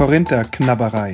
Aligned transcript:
Korinther-Knabberei. 0.00 1.12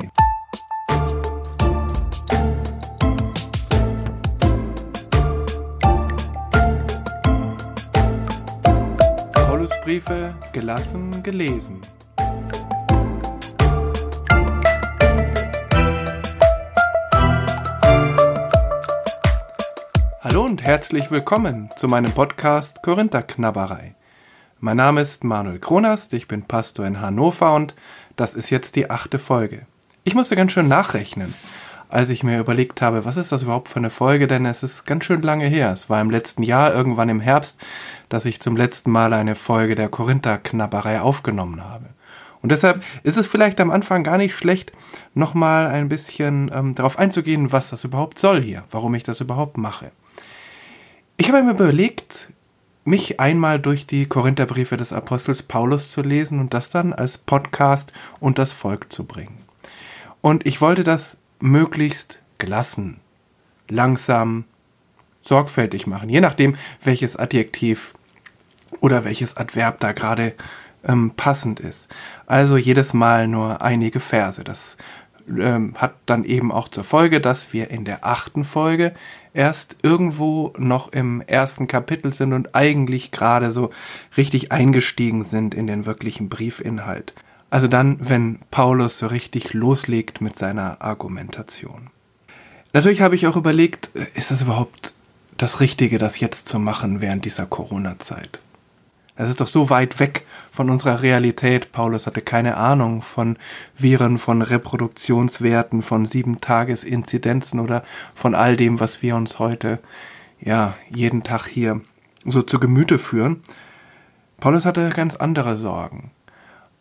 Paulusbriefe 9.33 10.37
gelassen 10.53 11.21
gelesen. 11.25 11.81
Hallo 20.21 20.45
und 20.45 20.63
herzlich 20.63 21.11
willkommen 21.11 21.71
zu 21.75 21.89
meinem 21.89 22.13
Podcast 22.13 22.85
Korinther-Knabberei. 22.85 23.97
Mein 24.59 24.79
Name 24.79 25.03
ist 25.03 25.23
Manuel 25.23 25.59
Kronast, 25.59 26.15
ich 26.15 26.29
bin 26.29 26.43
Pastor 26.43 26.87
in 26.87 27.01
Hannover 27.01 27.55
und 27.55 27.75
das 28.17 28.35
ist 28.35 28.51
jetzt 28.51 28.77
die 28.77 28.91
achte 28.91 29.19
Folge. 29.19 29.63
Ich 30.05 30.15
musste 30.15 30.37
ganz 30.37 30.53
schön 30.53 30.69
nachrechnen, 30.69 31.35
als 31.89 32.11
ich 32.11 32.23
mir 32.23 32.39
überlegt 32.39 32.83
habe, 32.83 33.05
was 33.05 33.17
ist 33.17 33.33
das 33.33 33.43
überhaupt 33.43 33.69
für 33.69 33.79
eine 33.79 33.91
Folge, 33.91 34.27
denn 34.27 34.47
es 34.47 34.63
ist 34.63 34.85
ganz 34.87 35.05
schön 35.05 35.23
lange 35.23 35.47
her. 35.47 35.73
Es 35.73 35.89
war 35.89 36.01
im 36.01 36.11
letzten 36.11 36.43
Jahr, 36.43 36.75
irgendwann 36.75 37.09
im 37.09 37.21
Herbst, 37.21 37.61
dass 38.09 38.25
ich 38.25 38.41
zum 38.41 38.57
letzten 38.57 38.91
Mal 38.91 39.13
eine 39.13 39.35
Folge 39.35 39.75
der 39.75 39.89
Korinther-Knabberei 39.89 41.01
aufgenommen 41.01 41.63
habe. 41.65 41.87
Und 42.43 42.53
deshalb 42.53 42.85
ist 43.03 43.17
es 43.17 43.27
vielleicht 43.27 43.61
am 43.61 43.71
Anfang 43.71 44.05
gar 44.05 44.19
nicht 44.19 44.35
schlecht, 44.35 44.73
nochmal 45.15 45.67
ein 45.67 45.89
bisschen 45.89 46.51
ähm, 46.55 46.75
darauf 46.75 46.99
einzugehen, 46.99 47.51
was 47.51 47.71
das 47.71 47.85
überhaupt 47.85 48.19
soll 48.19 48.43
hier, 48.43 48.63
warum 48.71 48.95
ich 48.95 49.03
das 49.03 49.21
überhaupt 49.21 49.59
mache. 49.59 49.91
Ich 51.17 51.29
habe 51.29 51.43
mir 51.43 51.53
überlegt, 51.53 52.29
mich 52.87 53.19
einmal 53.19 53.59
durch 53.59 53.87
die 53.87 54.07
Korintherbriefe 54.07 54.77
des 54.77 54.93
Apostels 54.93 55.43
Paulus 55.43 55.91
zu 55.91 56.03
lesen 56.03 56.39
und 56.39 56.55
das 56.55 56.71
dann 56.71 56.93
als 56.93 57.19
Podcast 57.19 57.93
und 58.21 58.39
das 58.39 58.53
Volk 58.53 58.93
zu 58.93 59.05
bringen. 59.05 59.39
Und 60.21 60.47
ich 60.47 60.61
wollte 60.61 60.85
das 60.85 61.19
möglichst 61.41 62.21
gelassen, 62.39 63.01
langsam, 63.69 64.45
sorgfältig 65.23 65.87
machen, 65.87 66.09
je 66.09 66.21
nachdem, 66.21 66.57
welches 66.83 67.17
Adjektiv 67.17 67.95
oder 68.81 69.05
welches 69.05 69.37
Adverb 69.37 69.81
da 69.81 69.93
gerade 69.93 70.35
ähm, 70.85 71.13
passend 71.17 71.59
ist. 71.61 71.93
Also 72.27 72.57
jedes 72.57 72.95
Mal 72.95 73.27
nur 73.27 73.63
einige 73.63 73.99
Verse. 73.99 74.45
Das 74.45 74.77
ähm, 75.29 75.75
hat 75.77 75.95
dann 76.07 76.25
eben 76.25 76.53
auch 76.53 76.69
zur 76.69 76.85
Folge, 76.85 77.21
dass 77.21 77.53
wir 77.53 77.71
in 77.71 77.85
der 77.85 78.07
achten 78.07 78.45
Folge 78.45 78.95
erst 79.37 79.77
irgendwo 79.83 80.53
noch 80.59 80.93
im 80.93 81.21
ersten 81.21 81.69
Kapitel 81.69 82.13
sind 82.13 82.33
und 82.33 82.55
eigentlich 82.55 83.13
gerade 83.13 83.51
so 83.51 83.71
richtig 84.17 84.51
eingestiegen 84.51 85.25
sind 85.25 85.55
in 85.55 85.67
den 85.67 85.87
wirklichen 85.87 86.29
Briefinhalt. 86.29 87.15
Also 87.51 87.69
dann, 87.69 87.99
wenn 88.01 88.41
Paulus 88.51 88.99
so 88.99 89.07
richtig 89.07 89.53
loslegt 89.53 90.21
mit 90.21 90.39
seiner 90.39 90.81
Argumentation. 90.83 91.91
Natürlich 92.73 93.03
habe 93.03 93.15
ich 93.15 93.27
auch 93.27 93.37
überlegt, 93.37 93.91
äh, 93.95 94.07
ist 94.15 94.31
das 94.31 94.43
überhaupt 94.43 94.95
das 95.37 95.61
Richtige, 95.61 95.99
das 95.99 96.19
jetzt 96.19 96.49
zu 96.49 96.59
machen 96.59 97.01
während 97.01 97.25
dieser 97.25 97.47
Corona-Zeit? 97.47 98.41
Es 99.17 99.31
ist 99.31 99.41
doch 99.41 99.47
so 99.47 99.71
weit 99.71 99.99
weg 99.99 100.27
von 100.51 100.69
unserer 100.69 101.01
Realität. 101.01 101.73
Paulus 101.73 102.07
hatte 102.07 102.21
keine 102.21 102.57
Ahnung 102.59 103.01
von 103.01 103.39
Viren, 103.77 104.19
von 104.19 104.43
Reproduktionswerten, 104.43 105.81
von 105.81 106.05
Sieben-Tages-Inzidenzen 106.05 107.61
oder 107.61 107.83
von 108.15 108.35
all 108.35 108.57
dem, 108.57 108.79
was 108.79 109.01
wir 109.03 109.17
uns 109.17 109.39
heute, 109.39 109.81
ja, 110.41 110.77
jeden 110.91 111.23
Tag 111.23 111.47
hier 111.47 111.81
so 112.27 112.43
zu 112.43 112.61
Gemüte 112.61 112.99
führen. 112.99 113.43
Paulus 114.39 114.67
hatte 114.67 114.91
ganz 114.91 115.17
andere 115.17 115.57
Sorgen. 115.57 116.11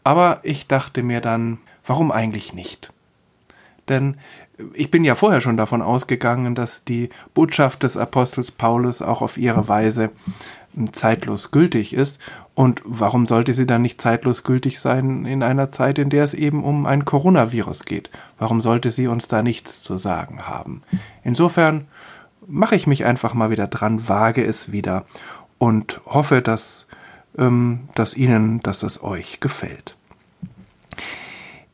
Aber 0.03 0.39
ich 0.43 0.67
dachte 0.67 1.03
mir 1.03 1.21
dann, 1.21 1.59
warum 1.85 2.11
eigentlich 2.11 2.53
nicht? 2.53 2.93
Denn 3.87 4.17
ich 4.73 4.91
bin 4.91 5.03
ja 5.03 5.15
vorher 5.15 5.41
schon 5.41 5.57
davon 5.57 5.81
ausgegangen, 5.81 6.55
dass 6.55 6.83
die 6.83 7.09
Botschaft 7.33 7.83
des 7.83 7.97
Apostels 7.97 8.51
Paulus 8.51 9.01
auch 9.01 9.21
auf 9.21 9.37
ihre 9.37 9.67
Weise 9.67 10.11
zeitlos 10.91 11.51
gültig 11.51 11.93
ist. 11.93 12.19
Und 12.53 12.81
warum 12.85 13.25
sollte 13.25 13.53
sie 13.53 13.65
dann 13.65 13.81
nicht 13.81 14.01
zeitlos 14.01 14.43
gültig 14.43 14.79
sein 14.79 15.25
in 15.25 15.43
einer 15.43 15.71
Zeit, 15.71 15.99
in 15.99 16.09
der 16.09 16.23
es 16.23 16.33
eben 16.33 16.63
um 16.63 16.85
ein 16.85 17.05
Coronavirus 17.05 17.85
geht? 17.85 18.09
Warum 18.37 18.61
sollte 18.61 18.91
sie 18.91 19.07
uns 19.07 19.27
da 19.27 19.41
nichts 19.41 19.83
zu 19.83 19.97
sagen 19.97 20.47
haben? 20.47 20.83
Insofern 21.23 21.87
mache 22.47 22.75
ich 22.75 22.87
mich 22.87 23.05
einfach 23.05 23.33
mal 23.33 23.51
wieder 23.51 23.67
dran, 23.67 24.07
wage 24.07 24.43
es 24.43 24.71
wieder 24.71 25.05
und 25.57 26.01
hoffe, 26.05 26.41
dass, 26.41 26.87
ähm, 27.37 27.89
dass 27.95 28.15
Ihnen, 28.15 28.59
dass 28.59 28.83
es 28.83 29.03
euch 29.03 29.39
gefällt. 29.39 29.95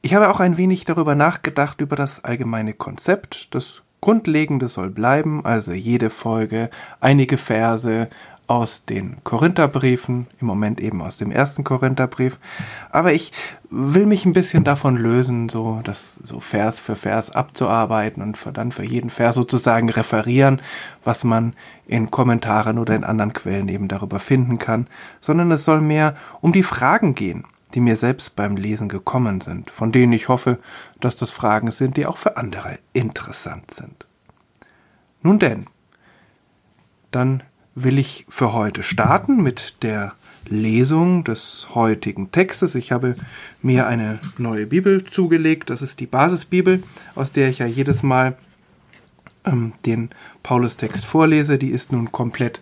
Ich 0.02 0.16
habe 0.16 0.30
auch 0.30 0.40
ein 0.40 0.58
wenig 0.58 0.86
darüber 0.86 1.14
nachgedacht, 1.14 1.82
über 1.82 1.96
das 1.96 2.24
allgemeine 2.24 2.74
Konzept. 2.74 3.54
Das 3.54 3.84
Grundlegende 4.02 4.68
soll 4.68 4.90
bleiben, 4.90 5.46
also 5.46 5.74
jede 5.74 6.10
Folge, 6.10 6.72
einige 7.00 7.38
Verse, 7.38 8.10
aus 8.52 8.84
den 8.86 9.24
Korintherbriefen, 9.24 10.28
im 10.42 10.48
Moment 10.48 10.82
eben 10.82 11.02
aus 11.02 11.16
dem 11.16 11.32
ersten 11.32 11.64
Korintherbrief. 11.64 12.38
Aber 12.92 13.14
ich 13.14 13.32
will 13.70 14.06
mich 14.06 14.26
ein 14.26 14.34
bisschen 14.34 14.66
davon 14.66 14.98
lösen, 14.98 15.48
so 15.48 15.80
das 15.86 16.16
so 16.16 16.42
Vers 16.42 16.82
für 16.82 16.98
Vers 16.98 17.32
abzuarbeiten 17.32 18.22
und 18.22 18.38
für, 18.38 18.52
dann 18.52 18.74
für 18.74 18.84
jeden 18.84 19.10
Vers 19.10 19.36
sozusagen 19.36 19.90
referieren, 19.90 20.62
was 21.04 21.24
man 21.24 21.54
in 21.88 22.12
Kommentaren 22.12 22.78
oder 22.78 22.94
in 22.94 23.06
anderen 23.06 23.32
Quellen 23.32 23.70
eben 23.70 23.88
darüber 23.88 24.20
finden 24.20 24.58
kann, 24.58 24.88
sondern 25.22 25.50
es 25.52 25.64
soll 25.64 25.80
mehr 25.80 26.16
um 26.42 26.52
die 26.52 26.64
Fragen 26.64 27.16
gehen, 27.16 27.46
die 27.74 27.80
mir 27.80 27.96
selbst 27.96 28.36
beim 28.36 28.58
Lesen 28.58 28.90
gekommen 28.90 29.40
sind, 29.40 29.72
von 29.72 29.94
denen 29.94 30.12
ich 30.12 30.28
hoffe, 30.28 30.60
dass 31.00 31.16
das 31.16 31.32
Fragen 31.32 31.72
sind, 31.72 31.96
die 31.96 32.06
auch 32.06 32.18
für 32.18 32.36
andere 32.36 32.80
interessant 32.92 33.72
sind. 33.72 34.06
Nun 35.22 35.40
denn, 35.40 35.68
dann 37.12 37.44
will 37.76 38.00
ich 38.00 38.26
für 38.30 38.54
heute 38.54 38.84
starten 38.84 39.42
mit 39.42 39.84
der 39.84 40.14
Lesung 40.48 41.24
des 41.24 41.68
heutigen 41.76 42.32
Textes. 42.32 42.76
Ich 42.76 42.92
habe 42.92 43.16
mir 43.62 43.88
eine 43.88 44.20
neue 44.38 44.66
Bibel 44.66 45.06
zugelegt. 45.06 45.70
Das 45.70 45.82
ist 45.82 46.00
die 46.00 46.08
Basisbibel, 46.08 46.84
aus 47.16 47.32
der 47.32 47.50
ich 47.50 47.60
ja 47.60 47.66
jedes 47.66 48.04
Mal 48.04 48.36
ähm, 49.46 49.74
den 49.86 50.10
Paulus-Text 50.44 51.06
vorlese. 51.06 51.58
Die 51.58 51.70
ist 51.70 51.92
nun 51.92 52.12
komplett 52.12 52.62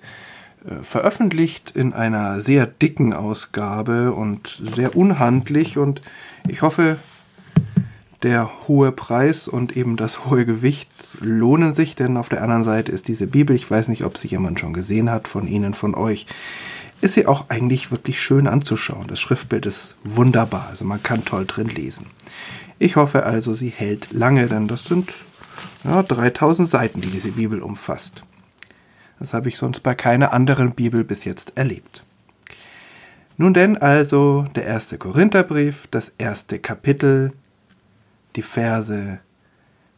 äh, 0.65 0.83
veröffentlicht 0.83 1.71
in 1.71 1.93
einer 1.93 2.41
sehr 2.41 2.67
dicken 2.67 3.13
Ausgabe 3.13 4.13
und 4.13 4.61
sehr 4.75 4.95
unhandlich. 4.95 5.77
Und 5.77 6.01
ich 6.47 6.61
hoffe, 6.61 6.97
der 8.23 8.67
hohe 8.67 8.91
Preis 8.91 9.47
und 9.47 9.77
eben 9.77 9.95
das 9.95 10.25
hohe 10.25 10.45
Gewicht 10.45 10.89
lohnen 11.21 11.73
sich, 11.73 11.95
denn 11.95 12.17
auf 12.17 12.29
der 12.29 12.43
anderen 12.43 12.63
Seite 12.63 12.91
ist 12.91 13.07
diese 13.07 13.27
Bibel, 13.27 13.55
ich 13.55 13.69
weiß 13.69 13.87
nicht, 13.87 14.03
ob 14.03 14.17
sie 14.17 14.27
jemand 14.27 14.59
schon 14.59 14.73
gesehen 14.73 15.09
hat 15.09 15.27
von 15.27 15.47
Ihnen, 15.47 15.73
von 15.73 15.95
euch, 15.95 16.25
ist 17.01 17.13
sie 17.13 17.27
auch 17.27 17.45
eigentlich 17.49 17.91
wirklich 17.91 18.21
schön 18.21 18.47
anzuschauen. 18.47 19.07
Das 19.07 19.21
Schriftbild 19.21 19.65
ist 19.65 19.95
wunderbar, 20.03 20.67
also 20.69 20.83
man 20.83 21.01
kann 21.01 21.23
toll 21.23 21.45
drin 21.45 21.69
lesen. 21.69 22.07
Ich 22.77 22.97
hoffe 22.97 23.23
also, 23.25 23.53
sie 23.53 23.69
hält 23.69 24.11
lange, 24.11 24.47
denn 24.47 24.67
das 24.67 24.85
sind 24.85 25.13
ja, 25.83 26.03
3000 26.03 26.67
Seiten, 26.67 27.01
die 27.01 27.09
diese 27.09 27.31
Bibel 27.31 27.61
umfasst. 27.61 28.23
Das 29.19 29.33
habe 29.33 29.49
ich 29.49 29.57
sonst 29.57 29.81
bei 29.81 29.95
keiner 29.95 30.33
anderen 30.33 30.71
Bibel 30.71 31.03
bis 31.03 31.25
jetzt 31.25 31.53
erlebt. 31.55 32.03
Nun 33.37 33.53
denn 33.53 33.77
also 33.77 34.45
der 34.55 34.65
erste 34.65 34.97
Korintherbrief, 34.97 35.87
das 35.91 36.11
erste 36.17 36.59
Kapitel, 36.59 37.31
die 38.39 38.43
Verse 38.43 39.19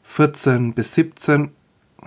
14 0.01 0.73
bis 0.73 0.95
17. 0.95 1.51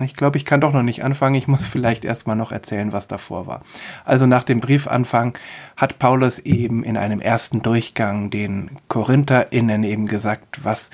Ich 0.01 0.17
glaube, 0.17 0.35
ich 0.35 0.43
kann 0.43 0.59
doch 0.59 0.73
noch 0.73 0.83
nicht 0.83 1.01
anfangen. 1.01 1.35
Ich 1.35 1.47
muss 1.47 1.65
vielleicht 1.75 2.03
erstmal 2.03 2.35
noch 2.35 2.51
erzählen, 2.51 2.91
was 2.91 3.07
davor 3.07 3.47
war. 3.47 3.61
Also 4.03 4.25
nach 4.25 4.43
dem 4.43 4.59
Briefanfang 4.59 5.37
hat 5.77 5.97
Paulus 5.97 6.39
eben 6.39 6.83
in 6.83 6.97
einem 6.97 7.21
ersten 7.21 7.61
Durchgang 7.61 8.31
den 8.31 8.71
KorintherInnen 8.89 9.85
eben 9.85 10.07
gesagt, 10.07 10.65
was 10.65 10.89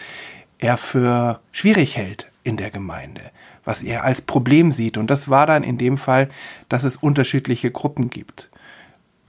er 0.59 0.77
für 0.77 1.39
schwierig 1.51 1.97
hält 1.97 2.31
in 2.43 2.55
der 2.55 2.69
Gemeinde, 2.69 3.21
was 3.65 3.81
er 3.81 4.03
als 4.03 4.21
Problem 4.21 4.71
sieht. 4.71 4.95
Und 4.95 5.09
das 5.09 5.27
war 5.27 5.47
dann 5.47 5.63
in 5.63 5.79
dem 5.79 5.97
Fall, 5.97 6.29
dass 6.69 6.83
es 6.83 6.97
unterschiedliche 6.97 7.71
Gruppen 7.71 8.11
gibt 8.11 8.50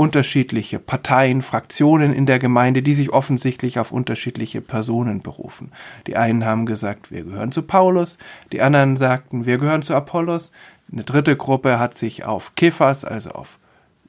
unterschiedliche 0.02 0.80
Parteien, 0.80 1.42
Fraktionen 1.42 2.12
in 2.12 2.26
der 2.26 2.40
Gemeinde, 2.40 2.82
die 2.82 2.92
sich 2.92 3.12
offensichtlich 3.12 3.78
auf 3.78 3.92
unterschiedliche 3.92 4.60
Personen 4.60 5.22
berufen. 5.22 5.70
Die 6.08 6.16
einen 6.16 6.44
haben 6.44 6.66
gesagt, 6.66 7.12
wir 7.12 7.22
gehören 7.22 7.52
zu 7.52 7.62
Paulus, 7.62 8.18
die 8.50 8.60
anderen 8.60 8.96
sagten, 8.96 9.46
wir 9.46 9.58
gehören 9.58 9.82
zu 9.82 9.94
Apollos. 9.94 10.50
Eine 10.90 11.04
dritte 11.04 11.36
Gruppe 11.36 11.78
hat 11.78 11.96
sich 11.96 12.24
auf 12.24 12.56
Kephas, 12.56 13.04
also 13.04 13.30
auf 13.30 13.60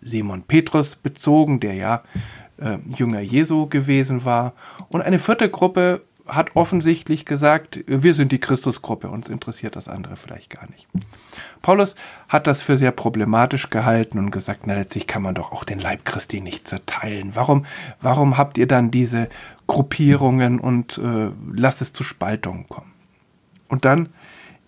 Simon 0.01 0.41
Petrus 0.41 0.95
bezogen, 0.95 1.59
der 1.59 1.75
ja 1.75 2.01
äh, 2.57 2.79
Jünger 2.97 3.21
Jesu 3.21 3.67
gewesen 3.67 4.25
war. 4.25 4.53
Und 4.89 5.03
eine 5.03 5.19
vierte 5.19 5.47
Gruppe 5.47 6.01
hat 6.25 6.55
offensichtlich 6.55 7.25
gesagt, 7.25 7.83
wir 7.85 8.13
sind 8.13 8.31
die 8.31 8.39
Christusgruppe, 8.39 9.09
uns 9.09 9.29
interessiert 9.29 9.75
das 9.75 9.87
andere 9.87 10.15
vielleicht 10.15 10.49
gar 10.49 10.69
nicht. 10.69 10.87
Paulus 11.61 11.95
hat 12.29 12.47
das 12.47 12.61
für 12.61 12.77
sehr 12.77 12.91
problematisch 12.91 13.69
gehalten 13.69 14.17
und 14.19 14.31
gesagt, 14.31 14.65
na 14.65 14.73
letztlich 14.73 15.05
kann 15.05 15.21
man 15.21 15.35
doch 15.35 15.51
auch 15.51 15.63
den 15.63 15.79
Leib 15.79 16.05
Christi 16.05 16.39
nicht 16.39 16.67
zerteilen. 16.67 17.31
Warum, 17.35 17.65
warum 18.01 18.37
habt 18.37 18.57
ihr 18.57 18.67
dann 18.67 18.89
diese 18.89 19.27
Gruppierungen 19.67 20.59
und 20.59 20.97
äh, 20.97 21.31
lasst 21.53 21.81
es 21.81 21.91
zu 21.91 22.03
Spaltungen 22.03 22.67
kommen? 22.69 22.91
Und 23.67 23.85
dann 23.85 24.09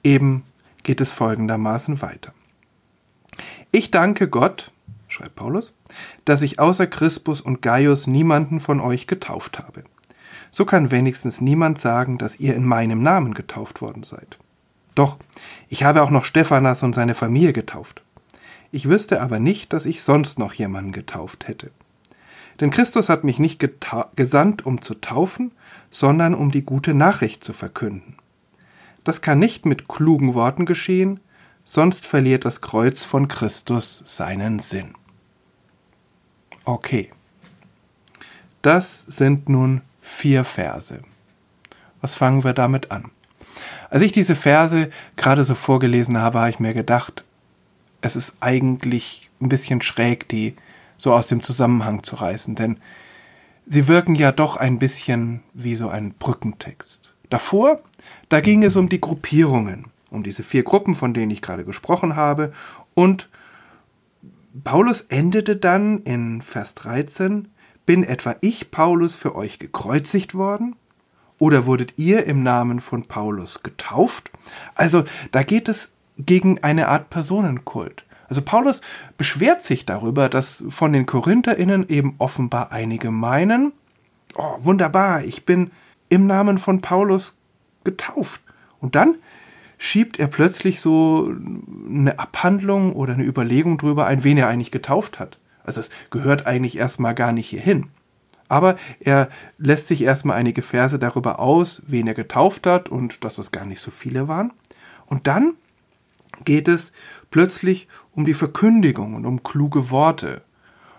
eben 0.03 0.43
geht 0.83 0.99
es 0.99 1.11
folgendermaßen 1.11 2.01
weiter. 2.01 2.33
Ich 3.71 3.91
danke 3.91 4.27
Gott, 4.27 4.71
schreibt 5.07 5.35
Paulus, 5.35 5.73
dass 6.25 6.41
ich 6.41 6.59
außer 6.59 6.87
Crispus 6.87 7.39
und 7.39 7.61
Gaius 7.61 8.07
niemanden 8.07 8.59
von 8.59 8.81
euch 8.81 9.07
getauft 9.07 9.59
habe. 9.59 9.83
So 10.55 10.63
kann 10.63 10.89
wenigstens 10.89 11.41
niemand 11.41 11.81
sagen, 11.81 12.17
dass 12.17 12.39
ihr 12.39 12.55
in 12.55 12.63
meinem 12.63 13.03
Namen 13.03 13.33
getauft 13.33 13.81
worden 13.81 14.03
seid. 14.03 14.37
Doch, 14.95 15.17
ich 15.67 15.83
habe 15.83 16.01
auch 16.01 16.11
noch 16.11 16.23
Stephanas 16.23 16.81
und 16.81 16.95
seine 16.95 17.13
Familie 17.13 17.51
getauft. 17.51 18.03
Ich 18.71 18.87
wüsste 18.87 19.21
aber 19.21 19.39
nicht, 19.39 19.73
dass 19.73 19.85
ich 19.85 20.01
sonst 20.01 20.39
noch 20.39 20.53
jemanden 20.53 20.93
getauft 20.93 21.49
hätte. 21.49 21.71
Denn 22.61 22.71
Christus 22.71 23.09
hat 23.09 23.25
mich 23.25 23.37
nicht 23.37 23.67
gesandt, 24.15 24.65
um 24.65 24.81
zu 24.81 24.93
taufen, 24.93 25.51
sondern 25.91 26.33
um 26.33 26.51
die 26.51 26.63
gute 26.63 26.93
Nachricht 26.93 27.43
zu 27.43 27.51
verkünden. 27.51 28.15
Das 29.03 29.21
kann 29.21 29.39
nicht 29.39 29.65
mit 29.65 29.89
klugen 29.89 30.35
Worten 30.35 30.65
geschehen, 30.65 31.19
sonst 31.65 32.05
verliert 32.05 32.45
das 32.45 32.61
Kreuz 32.61 33.03
von 33.03 33.27
Christus 33.27 34.03
seinen 34.05 34.59
Sinn. 34.59 34.93
Okay. 36.63 37.11
Das 38.61 39.01
sind 39.01 39.49
nun 39.49 39.81
vier 40.05 40.43
Verse. 40.43 41.01
Was 41.99 42.15
fangen 42.15 42.43
wir 42.43 42.53
damit 42.53 42.91
an? 42.91 43.11
Als 43.89 44.03
ich 44.03 44.11
diese 44.11 44.35
Verse 44.35 44.89
gerade 45.15 45.43
so 45.43 45.55
vorgelesen 45.55 46.19
habe, 46.19 46.39
habe 46.39 46.49
ich 46.49 46.59
mir 46.59 46.73
gedacht, 46.73 47.23
es 48.01 48.15
ist 48.15 48.37
eigentlich 48.39 49.29
ein 49.41 49.49
bisschen 49.49 49.81
schräg, 49.81 50.29
die 50.29 50.55
so 50.97 51.13
aus 51.13 51.27
dem 51.27 51.41
Zusammenhang 51.41 52.03
zu 52.03 52.15
reißen, 52.15 52.55
denn 52.55 52.77
sie 53.65 53.87
wirken 53.87 54.15
ja 54.15 54.31
doch 54.31 54.57
ein 54.57 54.77
bisschen 54.77 55.41
wie 55.53 55.75
so 55.75 55.89
ein 55.89 56.13
Brückentext. 56.13 57.13
Davor, 57.29 57.81
da 58.29 58.41
ging 58.41 58.63
es 58.63 58.75
um 58.75 58.87
die 58.87 59.01
Gruppierungen, 59.01 59.85
um 60.11 60.23
diese 60.23 60.43
vier 60.43 60.63
Gruppen, 60.63 60.93
von 60.93 61.13
denen 61.13 61.31
ich 61.31 61.41
gerade 61.41 61.65
gesprochen 61.65 62.15
habe, 62.15 62.53
und 62.93 63.27
Paulus 64.63 65.01
endete 65.01 65.55
dann 65.55 66.03
in 66.03 66.41
Vers 66.41 66.75
13, 66.75 67.49
bin 67.85 68.03
etwa 68.03 68.35
ich, 68.41 68.71
Paulus, 68.71 69.15
für 69.15 69.35
euch 69.35 69.59
gekreuzigt 69.59 70.35
worden? 70.35 70.75
Oder 71.37 71.65
wurdet 71.65 71.93
ihr 71.97 72.25
im 72.25 72.43
Namen 72.43 72.79
von 72.79 73.03
Paulus 73.03 73.61
getauft? 73.61 74.31
Also 74.73 75.03
da 75.31 75.43
geht 75.43 75.67
es 75.67 75.89
gegen 76.17 76.63
eine 76.63 76.87
Art 76.87 77.09
Personenkult. 77.09 78.05
Also 78.27 78.41
Paulus 78.41 78.81
beschwert 79.17 79.61
sich 79.61 79.85
darüber, 79.85 80.29
dass 80.29 80.63
von 80.69 80.93
den 80.93 81.05
Korintherinnen 81.05 81.89
eben 81.89 82.15
offenbar 82.17 82.71
einige 82.71 83.11
meinen, 83.11 83.73
oh, 84.35 84.55
wunderbar, 84.59 85.23
ich 85.23 85.45
bin 85.45 85.71
im 86.09 86.25
Namen 86.25 86.57
von 86.57 86.81
Paulus 86.81 87.35
getauft. 87.83 88.41
Und 88.79 88.95
dann 88.95 89.15
schiebt 89.77 90.19
er 90.19 90.27
plötzlich 90.27 90.79
so 90.79 91.31
eine 91.87 92.17
Abhandlung 92.17 92.93
oder 92.93 93.13
eine 93.13 93.23
Überlegung 93.23 93.77
drüber 93.77 94.05
ein, 94.05 94.23
wen 94.23 94.37
er 94.37 94.47
eigentlich 94.47 94.71
getauft 94.71 95.19
hat. 95.19 95.37
Also 95.65 95.79
es 95.79 95.89
gehört 96.09 96.45
eigentlich 96.45 96.77
erstmal 96.77 97.15
gar 97.15 97.31
nicht 97.31 97.49
hierhin. 97.49 97.89
Aber 98.47 98.77
er 98.99 99.29
lässt 99.57 99.87
sich 99.87 100.03
erstmal 100.03 100.37
einige 100.37 100.61
Verse 100.61 100.99
darüber 100.99 101.39
aus, 101.39 101.81
wen 101.87 102.07
er 102.07 102.13
getauft 102.13 102.67
hat 102.67 102.89
und 102.89 103.23
dass 103.23 103.37
es 103.37 103.51
gar 103.51 103.65
nicht 103.65 103.81
so 103.81 103.91
viele 103.91 104.27
waren. 104.27 104.53
Und 105.07 105.27
dann 105.27 105.53
geht 106.43 106.67
es 106.67 106.91
plötzlich 107.31 107.87
um 108.11 108.25
die 108.25 108.33
Verkündigung 108.33 109.15
und 109.15 109.25
um 109.25 109.43
kluge 109.43 109.89
Worte. 109.89 110.41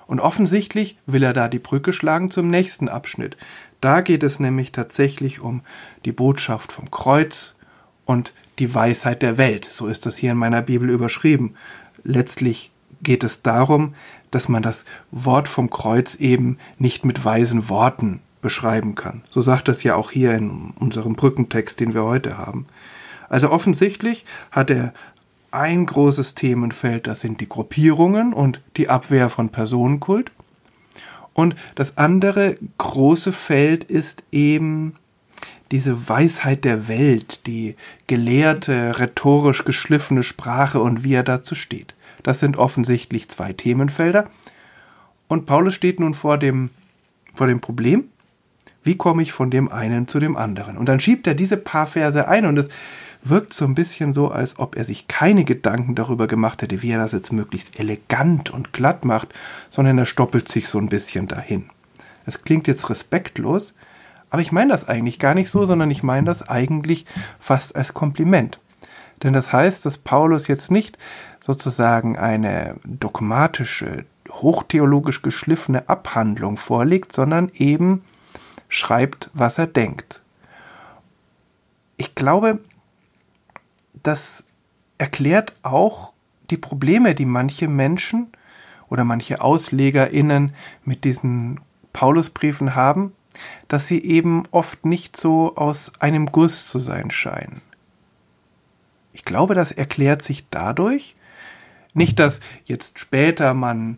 Und 0.06 0.20
offensichtlich 0.20 0.98
will 1.06 1.22
er 1.22 1.32
da 1.32 1.48
die 1.48 1.58
Brücke 1.58 1.92
schlagen 1.92 2.30
zum 2.30 2.48
nächsten 2.48 2.88
Abschnitt. 2.88 3.36
Da 3.80 4.00
geht 4.00 4.22
es 4.22 4.40
nämlich 4.40 4.72
tatsächlich 4.72 5.40
um 5.40 5.62
die 6.04 6.12
Botschaft 6.12 6.72
vom 6.72 6.90
Kreuz 6.90 7.56
und 8.04 8.32
die 8.58 8.74
Weisheit 8.74 9.22
der 9.22 9.36
Welt. 9.36 9.68
So 9.70 9.86
ist 9.86 10.06
das 10.06 10.16
hier 10.16 10.32
in 10.32 10.38
meiner 10.38 10.62
Bibel 10.62 10.88
überschrieben. 10.90 11.56
Letztlich 12.04 12.72
geht 13.02 13.24
es 13.24 13.42
darum, 13.42 13.94
dass 14.37 14.50
man 14.50 14.62
das 14.62 14.85
Wort 15.11 15.49
vom 15.49 15.71
Kreuz 15.71 16.15
eben 16.17 16.59
nicht 16.79 17.06
mit 17.06 17.25
weisen 17.25 17.71
Worten 17.71 18.21
beschreiben 18.43 18.94
kann. 18.94 19.23
So 19.31 19.41
sagt 19.41 19.67
das 19.67 19.83
ja 19.83 19.94
auch 19.94 20.11
hier 20.11 20.35
in 20.35 20.75
unserem 20.79 21.15
Brückentext, 21.15 21.81
den 21.81 21.94
wir 21.94 22.05
heute 22.05 22.37
haben. 22.37 22.67
Also 23.31 23.50
offensichtlich 23.50 24.27
hat 24.50 24.69
er 24.69 24.93
ein 25.53 25.87
großes 25.87 26.35
Themenfeld, 26.35 27.06
das 27.06 27.23
sind 27.23 27.41
die 27.41 27.49
Gruppierungen 27.49 28.35
und 28.35 28.61
die 28.77 28.91
Abwehr 28.91 29.31
von 29.31 29.49
Personenkult. 29.49 30.31
Und 31.33 31.56
das 31.75 31.97
andere 31.97 32.59
große 32.77 33.33
Feld 33.33 33.85
ist 33.85 34.23
eben 34.33 34.97
diese 35.71 36.11
Weisheit 36.11 36.67
der 36.67 36.88
Welt, 36.88 37.47
die 37.47 37.75
gelehrte, 38.06 38.99
rhetorisch 38.99 39.65
geschliffene 39.65 40.23
Sprache 40.23 40.79
und 40.79 41.05
wie 41.05 41.15
er 41.15 41.23
dazu 41.23 41.55
steht. 41.55 41.94
Das 42.26 42.40
sind 42.40 42.56
offensichtlich 42.56 43.28
zwei 43.28 43.52
Themenfelder. 43.52 44.28
Und 45.28 45.46
Paulus 45.46 45.75
steht 45.75 46.00
nun 46.00 46.12
vor 46.12 46.38
dem, 46.38 46.70
vor 47.34 47.46
dem 47.46 47.61
Problem, 47.61 48.08
wie 48.82 48.96
komme 48.96 49.23
ich 49.23 49.31
von 49.31 49.49
dem 49.49 49.70
einen 49.70 50.08
zu 50.08 50.19
dem 50.19 50.37
anderen? 50.37 50.76
Und 50.76 50.88
dann 50.88 50.99
schiebt 50.99 51.28
er 51.28 51.37
diese 51.37 51.56
paar 51.56 51.87
Verse 51.87 52.26
ein 52.26 52.44
und 52.44 52.58
es 52.58 52.69
wirkt 53.23 53.55
so 53.55 53.64
ein 53.64 53.76
bisschen 53.76 54.12
so, 54.12 54.28
als 54.28 54.58
ob 54.58 54.76
er 54.76 54.82
sich 54.82 55.06
keine 55.06 55.44
Gedanken 55.44 55.94
darüber 55.94 56.26
gemacht 56.26 56.62
hätte, 56.62 56.82
wie 56.82 56.90
er 56.90 56.99
das 56.99 57.12
jetzt 57.12 57.32
möglichst 57.32 57.78
elegant 57.78 58.50
und 58.50 58.73
glatt 58.73 59.05
macht, 59.05 59.32
sondern 59.70 59.96
er 59.96 60.06
stoppelt 60.06 60.49
sich 60.49 60.69
so 60.69 60.81
ein 60.81 60.88
bisschen 60.88 61.28
dahin. 61.28 61.70
Es 62.25 62.43
klingt 62.43 62.67
jetzt 62.67 62.90
respektlos, 62.90 63.73
aber 64.31 64.43
ich 64.43 64.50
meine 64.50 64.73
das 64.73 64.88
eigentlich 64.88 65.20
gar 65.20 65.34
nicht 65.34 65.49
so, 65.49 65.64
sondern 65.64 65.93
ich 65.93 66.02
meine 66.02 66.26
das 66.26 66.49
eigentlich 66.49 67.06
fast 67.38 67.76
als 67.76 67.94
Kompliment. 67.94 68.58
Denn 69.22 69.32
das 69.32 69.52
heißt, 69.52 69.86
dass 69.86 69.98
Paulus 69.98 70.48
jetzt 70.48 70.70
nicht 70.70 70.98
sozusagen 71.40 72.18
eine 72.18 72.76
dogmatische, 72.84 74.04
hochtheologisch 74.30 75.22
geschliffene 75.22 75.88
Abhandlung 75.88 76.56
vorlegt, 76.56 77.12
sondern 77.12 77.50
eben 77.54 78.04
schreibt, 78.68 79.30
was 79.32 79.58
er 79.58 79.66
denkt. 79.66 80.23
Ich 81.96 82.14
glaube, 82.14 82.58
das 84.02 84.44
erklärt 84.99 85.54
auch 85.62 86.12
die 86.50 86.58
Probleme, 86.58 87.14
die 87.14 87.25
manche 87.25 87.68
Menschen 87.68 88.28
oder 88.88 89.04
manche 89.04 89.40
AuslegerInnen 89.40 90.54
mit 90.85 91.04
diesen 91.04 91.61
Paulusbriefen 91.92 92.75
haben, 92.75 93.12
dass 93.68 93.88
sie 93.88 94.02
eben 94.02 94.44
oft 94.50 94.85
nicht 94.85 95.16
so 95.16 95.56
aus 95.56 95.92
einem 96.00 96.26
Guss 96.26 96.66
zu 96.66 96.78
sein 96.78 97.11
scheinen. 97.11 97.61
Ich 99.16 99.25
glaube, 99.25 99.54
das 99.54 99.73
erklärt 99.73 100.20
sich 100.20 100.50
dadurch, 100.50 101.16
nicht, 101.94 102.18
dass 102.18 102.40
jetzt 102.66 102.99
später 102.99 103.54
man 103.54 103.96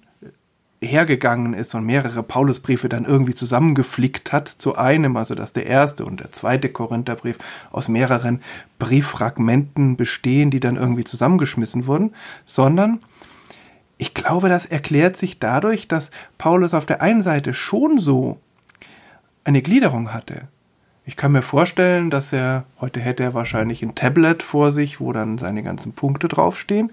hergegangen 0.81 1.55
ist 1.55 1.75
und 1.75 1.85
mehrere 1.85 2.23
Paulusbriefe 2.23 2.89
dann 2.89 3.05
irgendwie 3.05 3.35
zusammengeflickt 3.35 4.33
hat 4.33 4.47
zu 4.47 4.77
einem, 4.77 5.17
also 5.17 5.35
dass 5.35 5.53
der 5.53 5.67
erste 5.67 6.05
und 6.05 6.21
der 6.21 6.31
zweite 6.31 6.69
Korintherbrief 6.69 7.37
aus 7.73 7.89
mehreren 7.89 8.43
Brieffragmenten 8.79 9.97
bestehen, 9.97 10.53
die 10.53 10.61
dann 10.61 10.77
irgendwie 10.77 11.03
zusammengeschmissen 11.03 11.89
wurden, 11.89 12.15
sondern 12.45 13.01
ich 13.97 14.15
glaube, 14.15 14.49
das 14.49 14.67
erklärt 14.67 15.17
sich 15.17 15.41
dadurch, 15.41 15.89
dass 15.89 16.13
Paulus 16.39 16.75
auf 16.75 16.87
der 16.87 17.03
einen 17.03 17.23
Seite 17.23 17.55
schon 17.55 17.99
so 17.99 18.39
eine 19.43 19.63
Gliederung 19.63 20.13
hatte. 20.13 20.47
Ich 21.09 21.17
kann 21.17 21.33
mir 21.33 21.41
vorstellen, 21.41 22.11
dass 22.11 22.35
er, 22.35 22.65
heute 22.83 23.01
hätte 23.01 23.23
er 23.23 23.33
wahrscheinlich 23.33 23.83
ein 23.83 23.95
Tablet 23.95 24.43
vor 24.43 24.73
sich, 24.73 25.01
wo 25.01 25.11
dann 25.15 25.39
seine 25.39 25.63
ganzen 25.63 25.95
Punkte 25.95 26.29
draufstehen. 26.29 26.93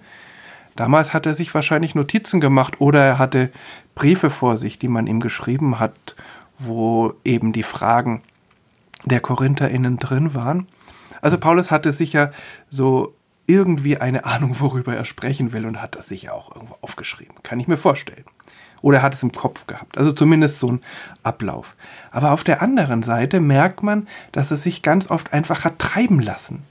Damals 0.77 1.13
hat 1.13 1.25
er 1.25 1.34
sich 1.34 1.53
wahrscheinlich 1.53 1.95
Notizen 1.95 2.39
gemacht 2.39 2.79
oder 2.79 3.03
er 3.03 3.17
hatte 3.19 3.50
Briefe 3.93 4.29
vor 4.29 4.57
sich, 4.57 4.79
die 4.79 4.88
man 4.88 5.05
ihm 5.05 5.19
geschrieben 5.19 5.79
hat, 5.79 6.15
wo 6.57 7.13
eben 7.25 7.51
die 7.51 7.63
Fragen 7.63 8.22
der 9.03 9.19
KorintherInnen 9.19 9.98
drin 9.98 10.34
waren. 10.34 10.69
Also 11.19 11.38
Paulus 11.38 11.69
hatte 11.69 11.91
sicher 11.91 12.31
so 12.69 13.15
irgendwie 13.48 13.98
eine 13.98 14.25
Ahnung, 14.25 14.60
worüber 14.60 14.96
er 14.96 15.06
sprechen 15.06 15.54
will 15.54 15.66
und 15.66 15.82
hat 15.82 15.96
das 15.96 16.08
sicher 16.08 16.34
auch 16.34 16.54
irgendwo 16.56 16.78
aufgeschrieben. 16.82 17.36
Kann 17.44 17.60
ich 17.60 17.68
mir 17.68 17.78
vorstellen. 17.78 18.25
Oder 18.82 19.00
er 19.00 19.04
hat 19.04 19.14
es 19.14 19.24
im 19.24 19.32
Kopf 19.32 19.68
gehabt. 19.68 19.98
Also 19.98 20.12
zumindest 20.12 20.60
so 20.60 20.72
ein 20.72 20.82
Ablauf. 21.24 21.75
Aber 22.12 22.32
auf 22.32 22.44
der 22.44 22.62
anderen 22.62 23.04
Seite 23.04 23.40
merkt 23.40 23.84
man, 23.84 24.08
dass 24.32 24.52
er 24.52 24.58
sich 24.58 24.82
ganz 24.82 25.10
oft 25.10 25.34
einfach 25.34 25.64
hat 25.64 25.80
treiben 25.80 26.20
lassen. 26.20 26.64